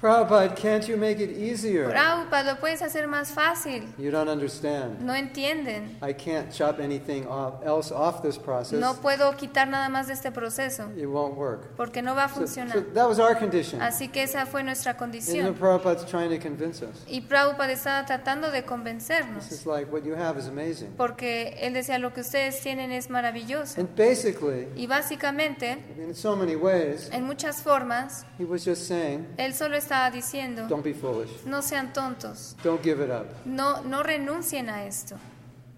Prabhupada, 0.00 0.54
can't 0.54 0.86
you 0.88 0.96
make 0.96 1.18
it 1.18 1.30
easier? 1.36 1.88
Prabhupada, 1.90 2.52
lo 2.54 2.60
puedes 2.60 2.80
hacer 2.82 3.08
más 3.08 3.32
fácil. 3.32 3.82
You 3.98 4.12
don't 4.12 4.28
understand. 4.28 5.00
No 5.00 5.12
entienden. 5.12 5.96
I 6.00 6.12
can't 6.12 6.52
chop 6.52 6.78
anything 6.78 7.26
off, 7.26 7.54
else 7.66 7.90
off 7.92 8.22
this 8.22 8.38
process. 8.38 8.78
No 8.78 8.94
puedo 8.94 9.36
quitar 9.36 9.66
nada 9.68 9.88
más 9.88 10.06
de 10.06 10.12
este 10.12 10.30
proceso 10.30 10.88
It 10.96 11.06
won't 11.06 11.36
work. 11.36 11.74
porque 11.76 12.00
no 12.00 12.14
va 12.14 12.24
a 12.24 12.28
So, 12.28 12.34
so 12.34 12.40
funcionar. 12.46 12.94
that 12.94 13.08
was 13.08 13.18
our 13.18 13.34
condition. 13.36 13.80
Así 13.82 14.06
que 14.08 14.22
esa 14.22 14.46
fue 14.46 14.62
nuestra 14.62 14.92
And 14.92 14.98
condición. 15.00 15.54
Prabhupada's 15.56 16.06
trying 16.06 16.30
to 16.30 16.38
convince 16.38 16.80
us. 16.82 17.02
Y 17.08 17.22
Prabhupada 17.22 17.72
estaba 17.72 18.06
tratando 18.06 18.52
de 18.52 18.62
This 18.62 18.68
convencernos 18.70 19.50
is 19.50 19.66
like, 19.66 19.90
what 19.92 20.04
you 20.04 20.14
have 20.14 20.38
is 20.38 20.46
amazing. 20.46 20.94
porque 20.96 21.56
él 21.60 21.74
decía 21.74 21.98
lo 21.98 22.12
que 22.12 22.20
ustedes 22.20 22.60
tienen 22.60 22.92
es 22.92 23.10
maravilloso. 23.10 23.80
And 23.80 23.88
basically, 23.96 24.68
Y 24.76 24.86
básicamente, 24.86 25.78
in 25.98 26.14
so 26.14 26.36
many 26.36 26.54
ways, 26.54 27.08
en 27.12 27.24
muchas 27.24 27.62
formas, 27.62 28.24
he 28.38 28.44
was 28.44 28.64
just 28.64 28.86
saying, 28.86 29.26
él 29.38 29.54
solo 29.54 29.76
estaba 29.76 29.87
diciendo, 30.12 30.66
don't 30.68 30.82
be 30.84 30.92
foolish. 30.92 31.30
no 31.46 31.60
sean 31.62 31.92
tontos, 31.92 32.54
Don't 32.62 32.82
give 32.82 33.00
it 33.02 33.10
up. 33.10 33.26
no, 33.44 33.80
no 33.82 34.02
renuncien 34.02 34.68
a 34.68 34.86
esto. 34.86 35.16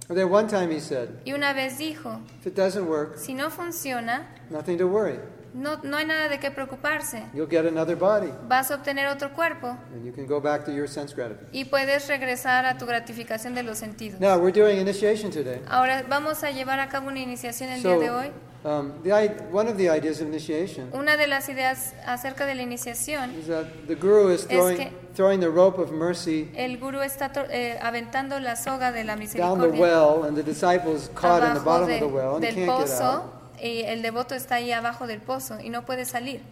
And 0.08 0.18
then 0.18 0.28
one 0.28 0.48
time 0.48 0.70
he 0.72 0.80
said, 0.80 1.20
Y 1.24 1.32
una 1.32 1.52
vez 1.54 1.78
dijo, 1.78 2.20
if 2.40 2.46
it 2.48 2.54
doesn't 2.56 2.86
work, 2.88 3.16
si 3.16 3.32
no 3.34 3.48
funciona, 3.50 4.26
nothing 4.50 4.76
to 4.76 4.86
worry. 4.88 5.18
No, 5.54 5.78
no 5.82 5.96
hay 5.96 6.06
nada 6.06 6.28
de 6.28 6.38
qué 6.38 6.50
preocuparse. 6.50 7.24
You'll 7.34 7.48
get 7.50 7.66
another 7.66 7.96
body. 7.96 8.30
Vas 8.48 8.70
a 8.70 8.76
obtener 8.76 9.08
otro 9.08 9.30
cuerpo 9.32 9.76
And 9.94 10.04
you 10.04 10.12
can 10.12 10.26
go 10.26 10.40
back 10.40 10.64
to 10.64 10.72
your 10.72 10.88
sense 10.88 11.14
gratification. 11.14 11.50
y 11.54 11.64
puedes 11.64 12.08
regresar 12.08 12.64
a 12.66 12.78
tu 12.78 12.86
gratificación 12.86 13.54
de 13.54 13.62
los 13.62 13.78
sentidos. 13.78 14.20
Now, 14.20 14.38
we're 14.38 14.52
doing 14.52 14.78
initiation 14.78 15.30
today. 15.30 15.60
Ahora 15.68 16.04
vamos 16.08 16.42
a 16.44 16.50
llevar 16.50 16.80
a 16.80 16.88
cabo 16.88 17.08
una 17.08 17.20
iniciación 17.20 17.70
el 17.70 17.82
día 17.82 17.98
de 17.98 18.10
hoy. 18.10 18.32
um, 18.62 18.92
the, 19.02 19.10
one 19.50 19.68
of 19.68 19.76
the 19.78 19.88
ideas 19.88 20.20
of 20.20 20.28
initiation 20.28 20.90
Una 20.92 21.16
de 21.16 21.26
las 21.26 21.48
ideas 21.48 21.94
acerca 22.06 22.44
de 22.44 22.54
la 22.54 22.62
iniciación, 22.62 23.34
is 23.38 23.46
that 23.46 23.64
the 23.86 23.94
guru 23.94 24.28
is 24.28 24.46
throwing, 24.46 24.76
que- 24.76 24.92
throwing 25.14 25.40
the 25.40 25.48
rope 25.48 25.78
of 25.80 25.90
mercy 25.92 26.50
el 26.54 26.76
gurú 26.78 27.00
está 27.00 27.32
eh, 27.50 27.78
aventando 27.80 28.38
la 28.38 28.56
soga 28.56 28.92
de 28.92 29.02
la 29.04 29.14
down 29.16 29.58
the 29.60 29.68
misericordia 29.68 29.80
well, 29.80 30.24
and 30.24 30.36
the 30.36 30.42
disciples 30.42 31.10
caught 31.14 31.42
in 31.42 31.54
the 31.54 31.60
bottom 31.60 31.88
de- 31.88 31.94
of 31.94 32.00
the 32.00 32.06
well, 32.06 32.34
and 32.36 32.42
del 32.42 32.54
can't 32.54 32.66
get 32.66 32.86
pozo 32.86 33.02
out. 33.04 33.39
Y 33.62 33.82
el 33.82 34.02
devoto 34.02 34.34
está 34.34 34.56
ahí 34.56 34.72
abajo 34.72 35.06
del 35.06 35.20
pozo 35.20 35.60
y 35.60 35.68
no 35.70 35.84
puede 35.84 36.04
salir. 36.04 36.42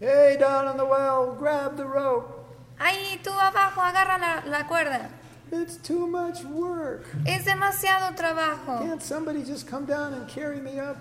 Hey, 0.00 0.36
down 0.38 0.76
the 0.76 0.84
well, 0.84 1.36
grab 1.38 1.76
the 1.76 1.84
rope. 1.84 2.34
Ahí 2.78 3.20
tú 3.24 3.30
abajo, 3.32 3.80
agarra 3.82 4.18
la, 4.18 4.42
la 4.46 4.66
cuerda. 4.68 5.10
It's 5.50 5.76
too 5.76 6.06
much 6.06 6.44
work. 6.44 7.04
Es 7.26 7.44
demasiado 7.44 8.14
trabajo. 8.14 8.78
Can't 8.80 9.02
somebody 9.02 9.42
just 9.42 9.68
come 9.68 9.86
down 9.86 10.12
and 10.14 10.28
carry 10.28 10.60
me 10.60 10.78
up? 10.78 10.96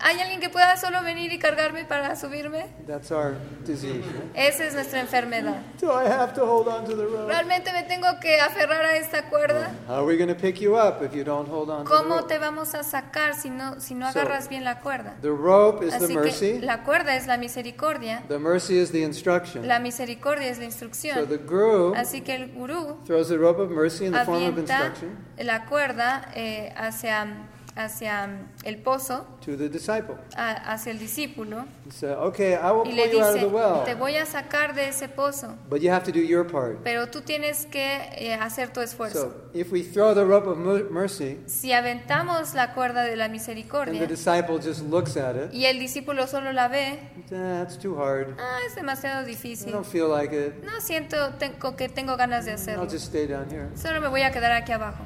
¿Hay 0.00 0.20
alguien 0.20 0.40
que 0.40 0.50
pueda 0.50 0.76
solo 0.76 1.02
venir 1.02 1.32
y 1.32 1.38
cargarme 1.38 1.84
para 1.84 2.16
subirme? 2.16 2.66
That's 2.86 3.10
our 3.12 3.36
disease. 3.64 4.02
Esa 4.34 4.64
es 4.66 4.74
nuestra 4.74 5.00
enfermedad. 5.00 5.62
Do 5.80 5.88
I 5.92 6.06
have 6.06 6.34
to 6.34 6.44
hold 6.44 6.66
on 6.68 6.84
to 6.84 6.96
the 6.96 7.04
rope? 7.06 7.26
¿Realmente 7.32 7.72
me 7.72 7.84
tengo 7.84 8.06
que 8.20 8.40
aferrar 8.40 8.84
a 8.84 8.96
esta 8.96 9.28
cuerda? 9.30 9.70
How 9.88 9.94
are 9.98 10.04
we 10.04 10.16
going 10.16 10.28
to 10.28 10.34
pick 10.34 10.60
you 10.60 10.74
up 10.76 11.02
if 11.02 11.14
you 11.14 11.22
don't 11.24 11.48
hold 11.48 11.70
on 11.70 11.84
to 11.84 11.90
the 11.90 11.96
¿Cómo 11.96 12.24
te 12.26 12.38
vamos 12.38 12.74
a 12.74 12.82
sacar 12.82 13.34
si 13.34 13.50
no, 13.50 13.80
si 13.80 13.94
no 13.94 14.10
So, 14.12 14.20
agarras 14.20 14.48
bien 14.48 14.64
la 14.64 14.80
cuerda? 14.80 15.14
The 15.22 15.30
rope 15.30 15.84
is 15.86 15.90
the 15.96 16.04
Así 16.04 16.08
que 16.14 16.20
mercy. 16.20 16.58
la 16.60 16.82
cuerda 16.82 17.14
es 17.16 17.26
la 17.26 17.38
misericordia, 17.38 18.24
The 18.28 18.38
mercy 18.38 18.76
is 18.78 18.90
the 18.90 19.02
instruction. 19.02 19.66
la 19.66 19.78
misericordia 19.78 20.48
es 20.48 20.58
la 20.58 20.64
So 20.64 20.70
instrucción. 20.70 21.28
the 21.28 21.38
guru 21.38 21.94
Así 21.94 22.20
que 22.20 22.34
el 22.34 22.52
gurú 22.52 22.98
throws 23.06 23.28
the 23.28 23.38
rope 23.38 23.60
of 23.62 23.70
mercy 23.70 24.06
in 24.06 24.12
the 24.12 24.24
form 24.24 24.42
of 24.42 24.58
instruction 24.58 25.16
la 25.38 25.66
cuerda 25.66 26.28
eh, 26.34 26.72
hacia, 26.76 27.26
hacia 27.76 28.28
el 28.64 28.76
pozo, 28.78 29.26
to 29.44 29.56
the 29.56 29.68
disciple. 29.68 30.16
a- 30.36 30.72
hacia 30.72 30.92
el 30.92 30.98
discípulo, 30.98 31.66
said, 31.90 32.16
okay, 32.18 32.54
I 32.54 32.70
will 32.70 32.82
y 32.86 32.90
pull 32.90 32.94
le 32.96 33.12
you 33.12 33.20
out 33.20 33.28
of 33.28 33.34
dice, 33.34 33.40
the 33.40 33.52
well, 33.54 33.84
te 33.84 33.94
voy 33.94 34.16
a 34.16 34.26
sacar 34.26 34.74
de 34.74 34.88
ese 34.88 35.08
pozo, 35.08 35.56
but 35.68 35.80
you 35.80 35.90
have 35.90 36.04
to 36.04 36.12
do 36.12 36.20
your 36.20 36.44
part. 36.46 36.78
pero 36.84 37.06
tú 37.08 37.20
tienes 37.22 37.66
que 37.66 38.00
eh, 38.16 38.34
hacer 38.34 38.72
tu 38.72 38.80
esfuerzo. 38.80 39.20
So 39.20 39.34
if 39.52 39.72
we 39.72 39.82
throw 39.82 40.14
the 40.14 40.24
rope 40.24 40.46
of 40.48 40.56
mer- 40.58 40.88
mercy, 40.90 41.38
Si 41.46 41.72
aventamos 41.72 42.54
la 42.54 42.74
cuerda 42.74 43.04
de 43.04 43.16
la 43.16 43.24
and 43.24 43.32
the 43.34 43.38
misericordia 43.38 44.06
disciple 44.06 44.58
just 44.60 44.82
looks 44.82 45.16
at 45.16 45.34
it, 45.36 45.52
y 45.52 45.64
el 45.66 45.78
discípulo 45.78 46.26
solo 46.26 46.52
la 46.52 46.68
ve, 46.68 46.98
that's 47.28 47.76
too 47.78 47.96
hard. 47.96 48.36
ah, 48.38 48.58
es 48.66 48.74
demasiado 48.76 49.22
I 49.22 49.26
difícil. 49.32 49.72
don't 49.72 49.84
feel 49.86 50.08
like 50.08 50.32
it. 50.32 50.62
No 50.64 50.80
siento 50.80 51.34
tengo, 51.38 51.74
que 51.76 51.88
tengo 51.88 52.16
ganas 52.16 52.44
de 52.44 52.52
I'll 52.52 52.58
hacerlo. 52.60 52.84
just 52.84 53.06
stay 53.06 53.26
down 53.26 53.50
here. 53.50 53.68
Solo 53.76 54.00
me 54.00 54.08
voy 54.08 54.22
a 54.22 54.30
quedar 54.30 54.52
aquí 54.52 54.72
abajo. 54.72 55.04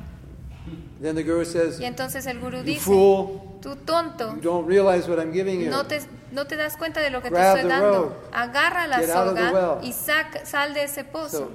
Then 1.00 1.14
the 1.14 1.22
guru 1.22 1.44
says, 1.44 1.78
Y 1.80 1.84
entonces 1.84 2.26
el 2.26 2.40
gurú 2.40 2.58
You 2.58 2.64
dice, 2.64 2.80
fool, 2.80 3.40
tú 3.60 3.76
tonto, 3.76 4.34
you 4.34 4.40
don't 4.40 4.66
realize 4.66 5.08
what 5.08 5.18
I'm 5.20 5.32
giving 5.32 5.60
you. 5.60 5.70
no 5.70 5.84
te, 5.86 6.00
no 6.32 6.46
te 6.46 6.56
das 6.56 6.76
cuenta 6.76 7.00
de 7.00 7.10
lo 7.10 7.22
que 7.22 7.30
te 7.30 7.40
estoy 7.40 7.68
dando. 7.68 8.16
Agarra 8.32 8.86
la 8.86 8.98
Get 8.98 9.08
soga 9.10 9.52
well. 9.52 9.84
y 9.88 9.92
saca, 9.92 10.44
sal 10.46 10.74
de 10.74 10.84
ese 10.84 11.04
pozo. 11.04 11.50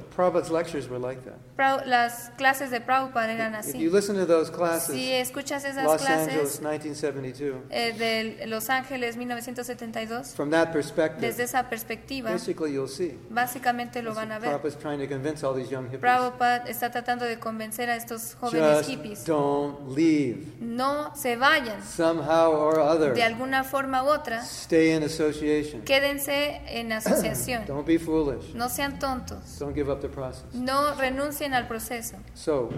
Lectures 0.51 0.89
were 0.89 0.99
like 0.99 1.21
that. 1.23 1.35
Prau- 1.57 1.85
Las 1.85 2.31
clases 2.37 2.71
de 2.71 2.81
Prabhupada 2.81 3.31
eran 3.31 3.53
If 3.55 3.75
you 3.75 3.89
así. 3.89 3.93
listen 3.93 4.15
to 4.15 4.25
those 4.25 4.47
Si 4.49 4.53
classes, 4.57 4.95
escuchas 4.97 5.63
esas 5.65 5.83
Los 5.83 6.01
Angeles, 6.05 6.59
clases 6.59 6.61
1972, 6.61 7.55
eh, 7.69 7.93
de 7.93 8.47
Los 8.47 8.69
Ángeles 8.69 9.15
1972, 9.17 10.33
from 10.35 10.49
that 10.49 10.71
perspective, 10.71 11.21
desde 11.21 11.43
esa 11.43 11.69
perspectiva, 11.69 12.31
basically 12.31 12.73
you'll 12.73 12.87
see. 12.89 13.17
básicamente 13.29 14.01
lo 14.01 14.13
van 14.13 14.31
a 14.31 14.39
ver. 14.39 14.49
Prabhupada's 14.49 14.77
trying 14.79 14.99
to 14.99 15.07
convince 15.07 15.43
all 15.45 15.53
these 15.55 15.69
young 15.69 15.85
hippies. 15.89 15.99
Prabhupada 15.99 16.65
está 16.67 16.89
tratando 16.91 17.25
de 17.25 17.37
convencer 17.39 17.89
a 17.89 17.95
estos 17.95 18.35
jóvenes 18.39 18.77
Just 18.79 18.89
hippies. 18.89 19.25
don't 19.25 19.95
leave. 19.95 20.47
No 20.59 21.13
se 21.15 21.35
vayan. 21.35 21.81
Somehow 21.83 22.51
or 22.51 22.79
other, 22.79 23.13
De 23.13 23.23
alguna 23.23 23.63
forma 23.63 24.03
u 24.03 24.07
otra, 24.07 24.43
stay 24.63 24.91
in 24.95 25.03
association. 25.03 25.81
quédense 25.83 26.61
en 26.67 26.91
asociación. 26.93 27.65
Don't 27.65 27.85
be 27.85 27.97
foolish. 27.97 28.53
No 28.53 28.69
sean 28.69 28.97
tontos. 28.99 29.59
Don't 29.59 29.73
give 29.75 29.89
up 29.91 30.01
the 30.01 30.09
process. 30.09 30.45
No 30.53 30.95
renuncien 30.95 31.53
al 31.53 31.67
proceso. 31.67 32.17
So, 32.33 32.69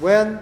when 0.00 0.40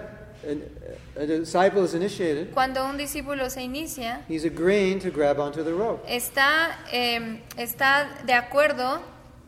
a 1.17 1.25
disciple 1.25 1.83
is 1.83 1.93
initiated, 1.93 2.51
Cuando 2.53 2.85
un 2.85 2.97
discípulo 2.97 3.49
se 3.49 3.63
inicia, 3.63 4.21
he's 4.29 4.45
agreeing 4.45 4.99
to 4.99 5.09
grab 5.09 5.39
onto 5.39 5.63
the 5.63 5.73
rope. 5.73 6.03
está, 6.07 6.77
eh, 6.91 7.41
está 7.57 8.07
de 8.25 8.33
acuerdo 8.33 9.01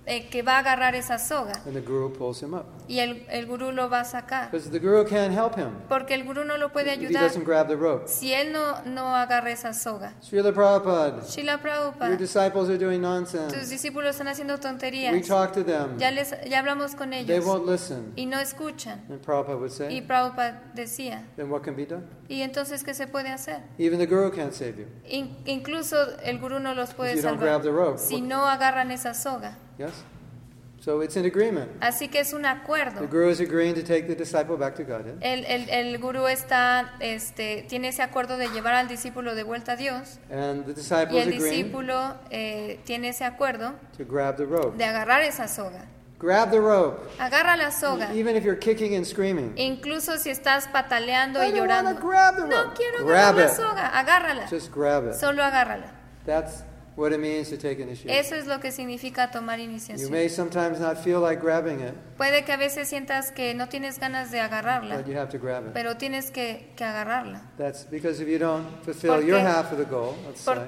eh, 0.09 0.27
que 0.27 0.41
va 0.41 0.55
a 0.55 0.59
agarrar 0.59 0.95
esa 0.95 1.19
soga 1.19 1.53
and 1.65 1.73
the 1.75 1.81
guru 1.81 2.11
pulls 2.11 2.41
him 2.41 2.53
up. 2.55 2.65
y 2.87 2.97
el, 2.99 3.25
el 3.29 3.45
gurú 3.45 3.71
lo 3.71 3.89
va 3.89 3.99
a 4.01 4.03
sacar. 4.05 4.49
Because 4.51 4.69
the 4.71 4.79
guru 4.79 5.05
can't 5.05 5.31
help 5.31 5.55
him 5.55 5.69
Porque 5.87 6.15
el 6.15 6.23
gurú 6.25 6.43
no 6.43 6.57
lo 6.57 6.69
puede 6.71 6.93
if 6.93 6.99
he 6.99 7.05
ayudar 7.07 7.23
doesn't 7.23 7.45
grab 7.45 7.67
the 7.67 7.75
rope. 7.75 8.07
si 8.07 8.33
él 8.33 8.51
no, 8.51 8.81
no 8.85 9.15
agarra 9.15 9.51
esa 9.51 9.71
soga. 9.73 10.13
Srila 10.21 10.51
Prabhupada, 10.51 11.21
your 11.35 11.59
Prabhupada, 11.59 12.17
disciples 12.17 12.69
are 12.69 12.77
doing 12.77 12.99
tus 13.01 13.33
nonsense. 13.33 13.69
discípulos 13.69 14.09
están 14.15 14.27
haciendo 14.27 14.55
We 14.55 14.59
tonterías. 14.59 15.27
talk 15.27 15.53
to 15.53 15.63
them. 15.63 15.97
Ya, 15.99 16.09
les, 16.11 16.33
ya 16.49 16.59
hablamos 16.59 16.95
con 16.95 17.11
They 17.11 17.19
ellos 17.21 17.45
won't 17.45 17.67
listen. 17.67 18.11
y 18.15 18.25
no 18.25 18.39
escuchan. 18.39 19.05
And 19.09 19.21
Prabhupada 19.21 19.57
would 19.59 19.69
Y 19.71 19.75
say, 19.75 20.01
Prabhupada 20.01 20.61
decía, 20.73 21.23
then 21.35 21.49
what 21.51 21.61
can 21.61 21.75
be 21.75 21.85
done? 21.85 22.03
¿y 22.27 22.41
entonces 22.41 22.83
qué 22.83 22.93
se 22.93 23.07
puede 23.07 23.29
hacer? 23.29 23.61
Even 23.77 23.99
the 23.99 24.05
guru 24.07 24.31
can't 24.31 24.53
save 24.53 24.77
you. 24.77 24.87
In- 25.05 25.37
incluso 25.45 25.95
el 26.23 26.39
gurú 26.39 26.59
no 26.59 26.73
los 26.73 26.93
puede 26.93 27.21
salvar 27.21 27.61
si 27.97 28.21
no 28.21 28.47
agarran 28.47 28.91
esa 28.91 29.13
soga. 29.13 29.57
Yes? 29.79 29.93
So 30.81 31.01
it's 31.01 31.17
an 31.17 31.25
agreement. 31.25 31.69
Así 31.81 32.07
que 32.09 32.19
es 32.21 32.31
un 32.31 32.43
The 32.43 32.48
acuerdo. 32.50 33.07
guru 33.09 33.29
is 33.29 33.41
agreeing 33.41 33.74
to 33.75 33.81
take 33.83 34.07
the 34.07 34.15
disciple 34.15 34.55
back 34.55 34.75
to 34.75 34.83
Godhead. 34.83 35.17
El, 35.21 35.43
el, 35.45 35.69
el 35.69 35.98
gurú 36.00 36.27
está, 36.27 36.93
este, 37.01 37.65
tiene 37.67 37.89
ese 37.89 38.01
acuerdo 38.01 38.38
de 38.38 38.48
llevar 38.50 38.75
al 38.75 38.88
discípulo 38.88 39.36
de 39.36 39.43
vuelta 39.43 39.74
a 39.74 39.75
Dios 39.75 40.19
And 40.31 40.63
the 40.65 40.71
y 40.71 40.75
disciple 40.75 41.21
el 41.21 41.31
discípulo 41.31 42.15
eh, 42.29 42.79
tiene 42.86 43.09
ese 43.09 43.25
acuerdo 43.25 43.74
to 43.98 44.05
grab 44.05 44.38
the 44.38 44.45
rope. 44.45 44.77
de 44.77 44.86
agarrar 44.86 45.21
esa 45.24 45.48
soga. 45.50 45.86
Grab 46.17 46.50
the 46.51 46.59
rope. 46.59 47.00
Agarra 47.19 47.55
la 47.57 47.71
soga. 47.71 48.13
Even 48.13 48.36
if 48.38 48.43
you're 48.45 48.59
kicking 48.59 48.95
and 48.95 49.05
screaming. 49.05 49.53
Incluso 49.57 50.17
si 50.17 50.29
estás 50.29 50.67
pataleando 50.67 51.41
I 51.43 51.50
y 51.50 51.51
llorando. 51.53 51.95
grab 51.95 52.36
the 52.38 52.45
No 52.45 52.63
rope. 52.63 52.75
quiero 52.77 53.05
Grab 53.05 53.36
agarrar 53.36 53.36
la 53.36 53.45
it. 53.45 53.51
soga. 53.55 53.88
Agárrala. 54.00 54.48
Just 54.50 54.71
grab 54.74 55.07
it. 55.07 55.13
Solo 55.15 55.43
agárrala. 55.43 55.91
That's 56.25 56.63
what 57.00 57.12
it 57.13 57.20
means 57.20 57.50
to 57.50 57.58
take 57.58 57.82
initiative. 57.82 58.12
Eso 58.20 58.36
es 58.36 58.46
lo 58.48 58.60
que 58.60 58.72
significa 58.72 59.32
tomar 59.32 59.58
You 59.60 59.65
iniciación. 59.65 60.12
may 60.12 60.29
sometimes 60.29 60.79
not 60.79 60.98
feel 60.98 61.22
like 61.22 61.41
grabbing 61.41 61.79
it, 61.82 61.94
Puede 62.18 62.44
que 62.44 62.51
a 62.51 62.58
veces 62.58 62.88
sientas 62.89 63.32
que 63.32 63.53
no 63.56 63.68
tienes 63.70 64.00
ganas 64.00 64.32
de 64.32 64.39
agarrarla, 64.41 64.98
but 64.98 65.08
you 65.08 65.18
have 65.18 65.29
to 65.32 65.39
grab 65.39 65.65
it. 65.68 65.74
pero 65.74 65.96
tienes 65.98 66.32
que, 66.32 66.72
que 66.75 66.84
agarrarla. 66.84 67.41
That's 67.58 67.86
because 67.89 68.22
if 68.22 68.27
you 68.27 68.38
don't 68.38 68.65
fulfill 68.84 69.12
Porque- 69.15 69.27
your 69.27 69.39
half 69.39 69.72
of 69.72 69.77
the 69.77 69.86
goal, 69.86 70.15
let's 70.27 70.44
por- 70.44 70.58
say, 70.58 70.68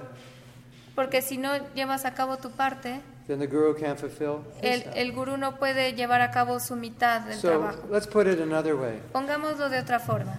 Porque 0.96 1.22
si 1.22 1.38
no 1.38 1.52
llevas 1.74 2.06
a 2.06 2.14
cabo 2.14 2.38
tu 2.38 2.52
parte, 2.52 3.00
then 3.28 3.40
the 3.40 3.48
guru 3.48 3.74
can't 3.74 3.98
fulfill 3.98 4.42
his 4.62 4.64
el, 4.64 4.84
half. 4.88 4.96
el 4.98 5.12
gurú 5.14 5.38
no 5.38 5.58
puede 5.58 5.94
llevar 5.94 6.22
a 6.22 6.32
cabo 6.32 6.60
su 6.60 6.76
mitad 6.76 7.22
del 7.22 7.38
So 7.38 7.48
trabajo. 7.50 7.88
let's 7.90 8.08
put 8.08 8.28
it 8.28 8.42
another 8.42 8.76
way. 8.76 9.00
Pongámoslo 9.14 9.70
de 9.70 9.80
otra 9.80 10.00
forma. 10.00 10.38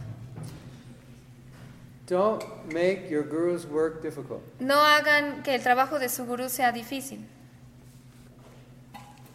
Don't 2.07 2.43
make 2.73 3.09
your 3.11 3.23
guru's 3.23 3.65
work 3.67 4.03
difficult. 4.03 4.43
No 4.61 4.75
hagan 4.81 5.43
que 5.43 5.55
el 5.55 5.63
trabajo 5.63 5.99
de 5.99 6.09
su 6.09 6.25
gurú 6.27 6.49
sea 6.49 6.73
difícil. 6.73 7.21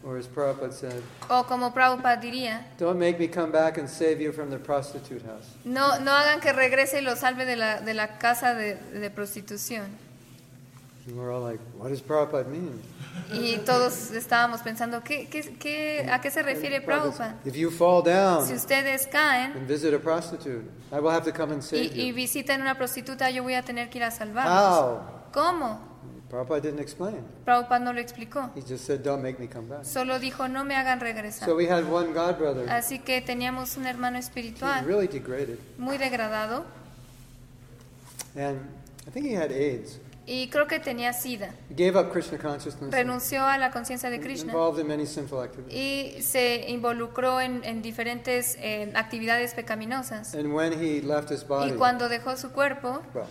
Or 0.04 0.16
as 0.16 0.26
Prabhupada 0.28 0.72
said, 0.72 1.02
O 1.28 1.44
como 1.44 1.72
Prabhupada 1.72 2.20
diría, 2.20 2.62
don't 2.78 2.98
make 2.98 3.18
me 3.18 3.26
come 3.26 3.50
back 3.50 3.78
and 3.78 3.88
save 3.88 4.20
you 4.20 4.32
from 4.32 4.48
the 4.48 4.58
prostitute 4.58 5.22
house. 5.26 5.46
no, 5.64 5.98
no 5.98 6.12
hagan 6.12 6.40
que 6.40 6.52
regrese 6.52 6.98
y 6.98 7.00
lo 7.02 7.14
salve 7.16 7.44
de 7.44 7.56
la, 7.56 7.80
de 7.80 7.94
la 7.94 8.18
casa 8.18 8.54
de, 8.54 8.76
de 8.76 9.10
prostitución. 9.10 9.86
Y 13.32 13.58
todos 13.58 14.10
estábamos 14.12 14.60
pensando, 14.62 15.02
¿qué, 15.02 15.28
qué, 15.28 15.42
qué- 15.58 16.08
¿a 16.10 16.20
qué 16.20 16.30
se 16.30 16.42
refiere 16.42 16.80
Prabhupada? 16.80 17.36
If 17.44 17.54
you 17.54 17.70
fall 17.70 18.02
down 18.02 18.46
Si 18.46 18.54
ustedes 18.54 19.06
caen 19.06 19.52
and 19.52 19.66
visit 19.66 19.92
a 19.94 19.98
prostitute, 19.98 20.64
I 20.92 20.96
will 21.00 21.10
have 21.10 21.24
to 21.24 21.32
come 21.32 21.52
and 21.52 21.62
y, 21.62 21.66
save 21.66 21.84
y 21.94 22.08
you. 22.08 22.14
visitan 22.14 22.60
una 22.60 22.74
prostituta, 22.76 23.30
yo 23.30 23.42
voy 23.42 23.54
a 23.54 23.62
tener 23.62 23.88
que 23.90 23.98
ir 23.98 24.04
a 24.04 24.10
salvarlos. 24.10 25.00
¿Cómo? 25.32 25.78
Prabhupada 26.30 26.60
didn't 26.60 26.80
explain. 26.80 27.22
Prabhupada 27.44 27.80
no 27.82 27.92
lo 27.92 28.00
explicó. 28.00 28.50
He 28.54 28.60
just 28.62 28.84
said, 28.84 29.00
don't 29.02 29.22
make 29.22 29.38
me 29.38 29.48
come 29.48 29.66
back. 29.68 29.84
Solo 29.84 30.18
dijo, 30.18 30.46
no 30.48 30.62
me 30.64 30.74
hagan 30.74 31.00
regresar. 31.00 31.46
So 31.48 31.54
we 31.56 31.66
had 31.66 31.84
one 31.90 32.12
god 32.12 32.36
brother, 32.38 32.68
Así 32.68 32.98
que 32.98 33.20
teníamos 33.22 33.76
un 33.78 33.86
hermano 33.86 34.18
espiritual 34.18 34.84
really 34.84 35.06
degraded. 35.08 35.58
muy 35.78 35.96
degradado 35.96 36.64
And 38.36 38.58
I 39.06 39.10
think 39.10 39.26
he 39.26 39.34
had 39.34 39.50
AIDS. 39.52 39.98
Y 40.30 40.48
creo 40.50 40.66
que 40.66 40.78
tenía 40.78 41.12
sida. 41.14 41.54
Gave 41.70 41.98
up 41.98 42.10
Krishna 42.12 42.36
consciousness. 42.38 42.92
Renunció 42.92 43.42
a 43.46 43.56
la 43.56 43.70
conciencia 43.70 44.10
de 44.10 44.20
Krishna 44.20 44.52
Involved 44.52 44.78
in 44.80 44.86
many 44.86 45.06
sinful 45.06 45.40
activities. 45.42 45.74
y 45.74 46.22
se 46.22 46.68
involucró 46.68 47.40
en, 47.40 47.64
en 47.64 47.80
diferentes 47.80 48.56
eh, 48.60 48.92
actividades 48.94 49.54
pecaminosas. 49.54 50.34
And 50.34 50.52
when 50.52 50.72
he 50.74 51.00
left 51.00 51.30
his 51.30 51.46
body, 51.46 51.70
Y 51.72 51.74
cuando 51.76 52.08
dejó 52.08 52.36
su 52.36 52.50
cuerpo, 52.52 53.02
well, 53.14 53.26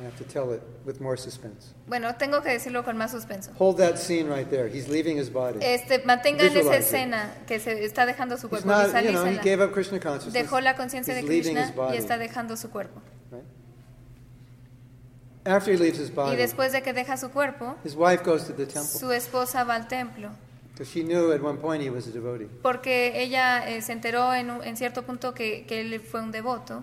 I 0.00 0.04
have 0.06 0.16
to 0.18 0.24
tell 0.24 0.52
it 0.52 0.60
with 0.84 1.00
more 1.00 1.16
suspense. 1.16 1.72
bueno, 1.86 2.14
tengo 2.16 2.42
que 2.42 2.50
decirlo 2.50 2.84
con 2.84 2.96
más 2.98 3.12
suspenso. 3.12 3.52
Hold 3.58 3.78
that 3.78 3.96
scene 3.96 4.28
right 4.28 4.50
there. 4.50 4.68
He's 4.68 4.88
leaving 4.88 5.16
his 5.18 5.32
body. 5.32 5.58
Este, 5.62 6.00
mantengan 6.04 6.46
esa 6.48 6.74
it. 6.76 6.80
escena 6.82 7.32
que 7.46 7.60
se 7.60 7.84
está 7.84 8.04
dejando 8.04 8.36
su 8.36 8.48
He's 8.48 8.62
cuerpo. 8.62 8.68
not, 8.68 9.02
you 9.04 9.12
know, 9.12 9.24
he 9.24 9.38
gave 9.38 9.62
up 9.64 9.72
Krishna 9.72 10.00
consciousness. 10.00 10.34
Dejó 10.34 10.60
la 10.60 10.74
conciencia 10.76 11.14
de 11.14 11.24
Krishna 11.24 11.72
y 11.94 11.96
está 11.96 12.18
dejando 12.18 12.56
su 12.56 12.70
cuerpo. 12.70 13.00
right? 13.30 13.42
After 15.46 15.72
he 15.74 15.76
leaves 15.78 15.98
his 15.98 16.08
Y 16.10 16.14
body, 16.14 16.36
después 16.36 16.72
de 16.72 16.82
que 16.82 16.92
deja 16.92 17.16
su 17.16 17.30
cuerpo, 17.30 17.76
his 17.84 17.94
wife 17.94 18.22
goes 18.24 18.44
to 18.46 18.54
the 18.54 18.64
temple 18.66 18.98
su 18.98 19.12
esposa 19.12 19.62
va 19.64 19.74
al 19.74 19.86
templo. 19.88 20.30
because 20.72 20.90
she 20.90 21.02
knew 21.04 21.32
at 21.32 21.40
one 21.42 21.58
point 21.58 21.82
he 21.82 21.90
was 21.90 22.06
a 22.06 22.10
devotee. 22.10 22.48
Porque 22.62 23.22
ella 23.22 23.68
eh, 23.68 23.82
se 23.82 23.92
enteró 23.92 24.32
en, 24.34 24.50
un- 24.50 24.64
en 24.64 24.76
cierto 24.76 25.02
punto 25.04 25.34
que, 25.34 25.64
que 25.66 25.80
él 25.82 26.00
fue 26.00 26.20
un 26.22 26.30
devoto. 26.32 26.82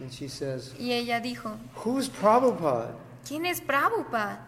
And 0.00 0.10
she 0.10 0.28
says, 0.28 0.74
Y 0.78 0.92
ella 0.92 1.20
dijo, 1.20 1.56
Who's 1.84 2.08
Prabhupada? 2.08 2.96
¿quién 3.26 3.46
es 3.46 3.60
Prabhupada? 3.60 4.46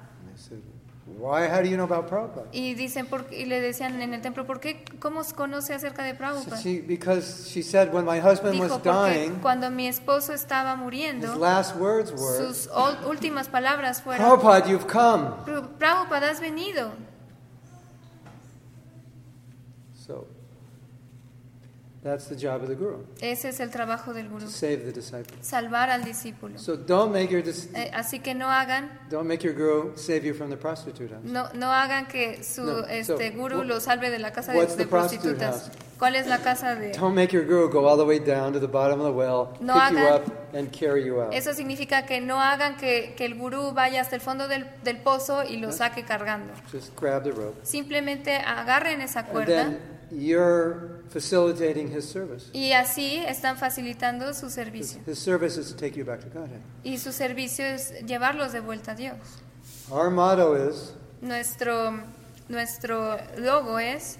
Why? 1.05 1.49
How 1.49 1.61
do 1.62 1.69
you 1.69 1.77
know 1.77 1.85
about 1.85 2.09
Prabhupada? 2.09 2.47
Y, 2.53 2.75
dicen, 2.75 3.07
por- 3.07 3.27
y 3.33 3.45
le 3.47 3.61
decían 3.61 4.01
en 4.01 4.15
el 4.15 4.21
templo, 4.23 4.47
¿por 4.47 4.61
qué? 4.61 4.85
¿Cómo 5.01 5.23
conoce 5.35 5.75
acerca 5.75 6.05
de 6.05 6.15
Prabhupada? 6.15 6.61
she, 6.62 6.81
because 6.81 7.49
she 7.51 7.61
said 7.62 7.93
when 7.93 8.05
my 8.05 8.21
husband 8.21 8.59
was 8.61 8.71
Dijo, 8.71 8.81
porque 8.83 8.91
dying, 9.19 9.41
cuando 9.43 9.69
mi 9.71 9.88
esposo 9.88 10.33
estaba 10.33 10.75
his 10.75 10.79
muriendo, 10.79 11.35
last 11.37 11.75
words 11.77 12.12
were, 12.12 12.37
sus 12.38 12.69
últimas 13.05 13.49
palabras 13.49 14.01
fueron, 14.01 14.25
Prabhupada, 14.25 14.69
you've 14.69 14.87
come. 14.87 15.29
"Pr- 15.45 15.67
Prabhupada, 15.77 16.31
has 16.31 16.41
venido. 16.41 16.93
So 19.95 20.27
that's 22.03 22.27
the 22.29 22.35
job 22.37 22.62
of 22.62 22.69
the 22.69 22.75
guru, 22.75 23.05
Ese 23.21 23.49
es 23.51 23.61
el 23.61 23.71
trabajo 23.71 24.12
del 24.12 24.29
gurú, 24.29 24.45
to 24.47 24.51
save 24.51 24.79
the 24.85 24.93
disciple. 24.93 25.37
salvar 25.41 25.88
al 25.91 26.03
discípulo. 26.05 26.59
So 26.59 26.77
don't 26.77 27.12
make 27.12 27.31
your 27.33 27.43
dis- 27.43 27.69
Eh, 27.75 27.91
así 27.95 28.21
que 28.21 28.35
no 28.35 28.49
hagan, 28.51 28.91
don't 29.11 29.27
make 29.29 29.45
your 29.47 29.55
guru 29.55 29.93
save 29.97 30.25
you 30.25 30.35
from 30.35 30.51
the 30.51 30.57
prostitute 30.57 31.11
house. 31.12 31.23
no, 31.25 31.49
no 31.55 31.71
hagan 31.73 32.07
que 32.07 32.43
su 32.43 32.62
No, 32.65 32.87
este 32.87 33.33
so, 33.33 33.38
what- 33.41 33.65
lo 33.65 33.79
salve 33.81 34.11
de 34.11 34.19
la 34.19 34.33
casa 34.33 34.53
de, 34.53 34.87
prostitutas. 34.87 35.62
house? 35.69 35.71
¿Cuál 35.99 36.17
es 36.17 36.27
la 36.27 36.38
casa 36.38 36.75
de...? 36.75 36.91
Don't 36.99 37.15
make 37.15 37.33
your 37.33 37.45
guru 37.47 37.71
go 37.71 37.87
all 37.88 37.97
the 37.97 38.05
way 38.05 38.19
down 38.19 38.53
to 38.53 38.59
the 38.59 38.67
bottom 38.67 39.01
of 39.01 39.07
the 39.07 39.12
well, 39.12 39.51
No 39.61 39.75
pick 39.75 39.93
you 39.93 39.99
hagan- 39.99 40.15
up, 40.23 40.55
and 40.57 40.73
carry 40.73 41.05
you 41.05 41.21
out. 41.23 41.33
Eso 41.33 41.55
significa 41.55 42.05
que 42.07 42.21
no 42.21 42.41
hagan 42.41 42.77
que, 42.77 43.15
que 43.17 43.25
el 43.25 43.37
gurú 43.37 43.73
vaya 43.73 44.01
hasta 44.01 44.17
el 44.17 44.21
fondo 44.21 44.49
del, 44.49 44.67
del 44.83 44.97
pozo 44.97 45.45
y 45.45 45.59
lo 45.59 45.71
saque 45.71 46.03
cargando. 46.05 46.53
Just 46.73 46.99
grab 47.01 47.23
the 47.23 47.31
rope. 47.31 47.55
Simplemente 47.65 48.35
agarren 48.35 49.01
esa 49.01 49.27
cuerda 49.27 49.79
you're 50.12 51.03
facilitating 51.11 51.88
his 51.94 52.05
service. 52.09 52.51
y 52.53 52.72
así 52.72 53.16
están 53.27 53.57
facilitando 53.57 54.33
su 54.35 54.46
His, 54.46 54.55
servicio. 54.55 55.01
his 55.07 55.18
service 55.18 55.59
is 55.59 55.68
to 55.70 55.77
take 55.77 55.96
you 55.98 56.05
back 56.05 56.20
to 56.20 56.29
Godhead. 56.29 56.61
Y 56.85 56.98
su 56.98 57.12
servicio 57.12 57.64
es 57.64 57.92
llevarlos 58.07 58.53
de 58.53 58.61
vuelta 58.61 58.92
a 58.92 58.94
Dios. 58.94 59.16
Our 59.90 60.11
motto 60.11 60.55
is 60.57 60.92
Nuestro, 61.20 62.01
nuestro 62.48 63.16
logo 63.38 63.79
es, 63.79 64.18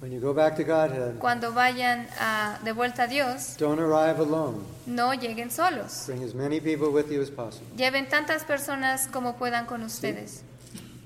when 0.00 0.12
you 0.12 0.20
go 0.20 0.34
back 0.34 0.56
to 0.56 0.64
Godhead, 0.64 1.18
cuando 1.18 1.52
vayan 1.52 2.06
a- 2.20 2.58
de 2.62 2.72
vuelta 2.72 3.04
a 3.04 3.06
Dios, 3.06 3.56
don't 3.58 3.80
arrive 3.80 4.18
alone. 4.20 4.58
no 4.86 5.12
lleguen 5.14 5.50
solos. 5.50 6.04
Bring 6.06 6.22
as 6.24 6.34
many 6.34 6.60
people 6.60 6.88
with 6.88 7.10
you 7.10 7.22
as 7.22 7.30
possible. 7.30 7.66
Lleven 7.76 8.08
tantas 8.08 8.44
personas 8.44 9.06
como 9.06 9.36
puedan 9.36 9.64
con 9.66 9.82
ustedes. 9.82 10.42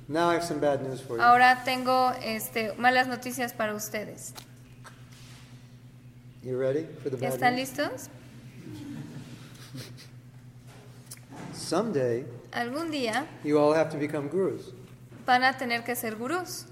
Now 0.09 0.31
I 0.31 0.35
have 0.35 0.45
some 0.45 0.61
bad 0.61 0.83
news 0.83 1.01
for 1.01 1.17
you. 1.17 1.23
Ahora 1.23 1.63
tengo 1.65 2.13
este, 2.23 2.73
malas 2.79 3.09
noticias 3.09 3.53
para 3.53 3.75
ustedes. 3.75 4.33
You 6.45 6.57
ready 6.59 6.87
for 7.03 7.11
the 7.11 7.17
bad 7.17 7.33
¿Están 7.33 7.57
news? 7.57 7.71
listos? 7.71 8.09
Someday, 11.53 12.25
Algún 12.53 12.91
día 12.91 13.27
you 13.43 13.59
all 13.59 13.75
have 13.75 13.91
to 13.91 13.97
become 13.99 14.29
gurus 14.29 14.73
van 15.27 15.43
a 15.43 15.57
tener 15.57 15.83
que 15.83 15.97
ser 15.97 16.15
gurús 16.17 16.67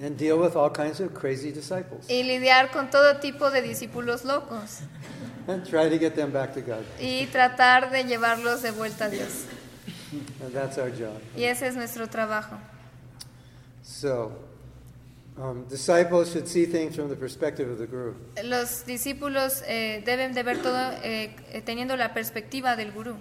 and 0.00 0.16
deal 0.16 0.38
with 0.38 0.56
all 0.56 0.70
kinds 0.70 1.00
of 1.00 1.12
crazy 1.12 1.52
disciples 1.52 2.08
y 2.08 2.22
lidiar 2.22 2.70
con 2.70 2.90
todo 2.90 3.18
tipo 3.20 3.50
de 3.50 3.60
discípulos 3.60 4.24
locos 4.24 4.80
and 5.48 5.64
try 5.68 5.88
to 5.90 5.98
get 5.98 6.14
them 6.14 6.32
back 6.32 6.54
to 6.54 6.62
God. 6.62 6.82
y 6.98 7.26
tratar 7.26 7.90
de 7.90 8.04
llevarlos 8.04 8.62
de 8.62 8.70
vuelta 8.70 9.04
a 9.06 9.08
Dios. 9.10 9.44
And 10.42 10.52
that's 10.52 10.78
our 10.78 10.90
job. 10.90 11.20
Y 11.36 11.44
ese 11.44 11.66
es 11.68 11.74
nuestro 11.76 12.08
trabajo. 12.08 12.56
So, 13.82 14.32
um, 15.38 15.64
disciples 15.68 16.30
should 16.32 16.46
see 16.46 16.66
things 16.66 16.94
from 16.94 17.08
the 17.08 17.16
perspective 17.16 17.68
of 17.70 17.78
the 17.78 17.86
guru. 17.86 18.14
Los 18.44 18.84
discípulos 18.86 19.62
eh, 19.66 20.02
deben 20.04 20.34
de 20.34 20.42
ver 20.42 20.58
todo 20.62 20.78
eh, 21.02 21.34
teniendo 21.64 21.96
la 21.96 22.12
perspectiva 22.14 22.76
del 22.76 22.92
gurú 22.92 23.16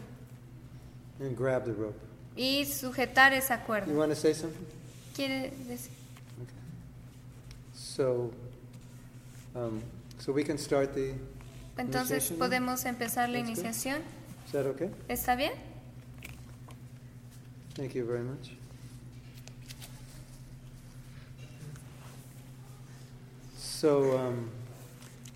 and 1.20 1.38
grab 1.38 1.66
the 1.66 1.74
rope. 1.74 1.98
y 2.36 2.66
sujetar 2.66 3.34
esa 3.34 3.58
You 3.60 3.66
cuerda. 3.66 3.94
want 3.94 4.12
to 4.12 4.16
say 4.16 4.34
something? 4.34 4.66
quiere 5.16 5.52
decir? 5.68 5.92
So, 7.74 8.32
um, 9.56 9.82
so 10.20 10.32
we 10.32 10.44
can 10.44 10.58
start 10.58 10.94
the. 10.94 11.14
Entonces 11.78 12.32
podemos 12.38 12.86
empezar 12.86 13.30
la 13.30 13.40
iniciación. 13.40 14.02
Is 14.46 14.52
that 14.52 14.66
okay? 14.66 14.90
¿Está 15.08 15.36
bien? 15.36 15.52
Thank 17.76 17.96
you 17.96 18.06
very 18.06 18.22
much. 18.22 18.52
So, 23.58 24.18
um, 24.18 24.52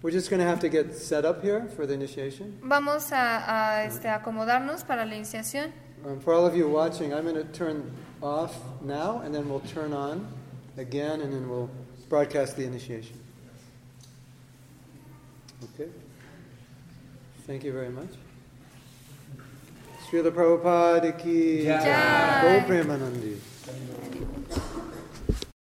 we're 0.01 0.11
just 0.11 0.29
going 0.29 0.39
to 0.39 0.45
have 0.45 0.59
to 0.59 0.69
get 0.69 0.95
set 0.95 1.25
up 1.25 1.41
here 1.41 1.67
for 1.75 1.87
the 1.87 1.93
initiation. 1.93 2.59
Vamos 2.61 3.11
a, 3.11 3.15
a, 3.15 3.85
este, 3.85 4.03
acomodarnos 4.03 4.85
para 4.85 5.05
la 5.05 5.15
iniciación. 5.15 5.71
Um, 6.05 6.19
for 6.19 6.33
all 6.33 6.45
of 6.45 6.55
you 6.55 6.69
watching, 6.69 7.13
I'm 7.13 7.23
going 7.23 7.35
to 7.35 7.43
turn 7.45 7.91
off 8.21 8.55
now, 8.83 9.21
and 9.21 9.33
then 9.33 9.49
we'll 9.49 9.61
turn 9.61 9.93
on 9.93 10.27
again, 10.77 11.21
and 11.21 11.33
then 11.33 11.49
we'll 11.49 11.71
broadcast 12.07 12.55
the 12.55 12.65
initiation. 12.65 13.17
Okay? 15.73 15.89
Thank 17.47 17.63
you 17.63 17.71
very 17.71 17.89
much. 17.89 18.09
Srila 20.15 20.31
Prabhupada 20.31 21.11
ki 21.17 21.63
Jai. 21.65 22.41
Go 22.41 22.65
Premanandi. 22.67 23.54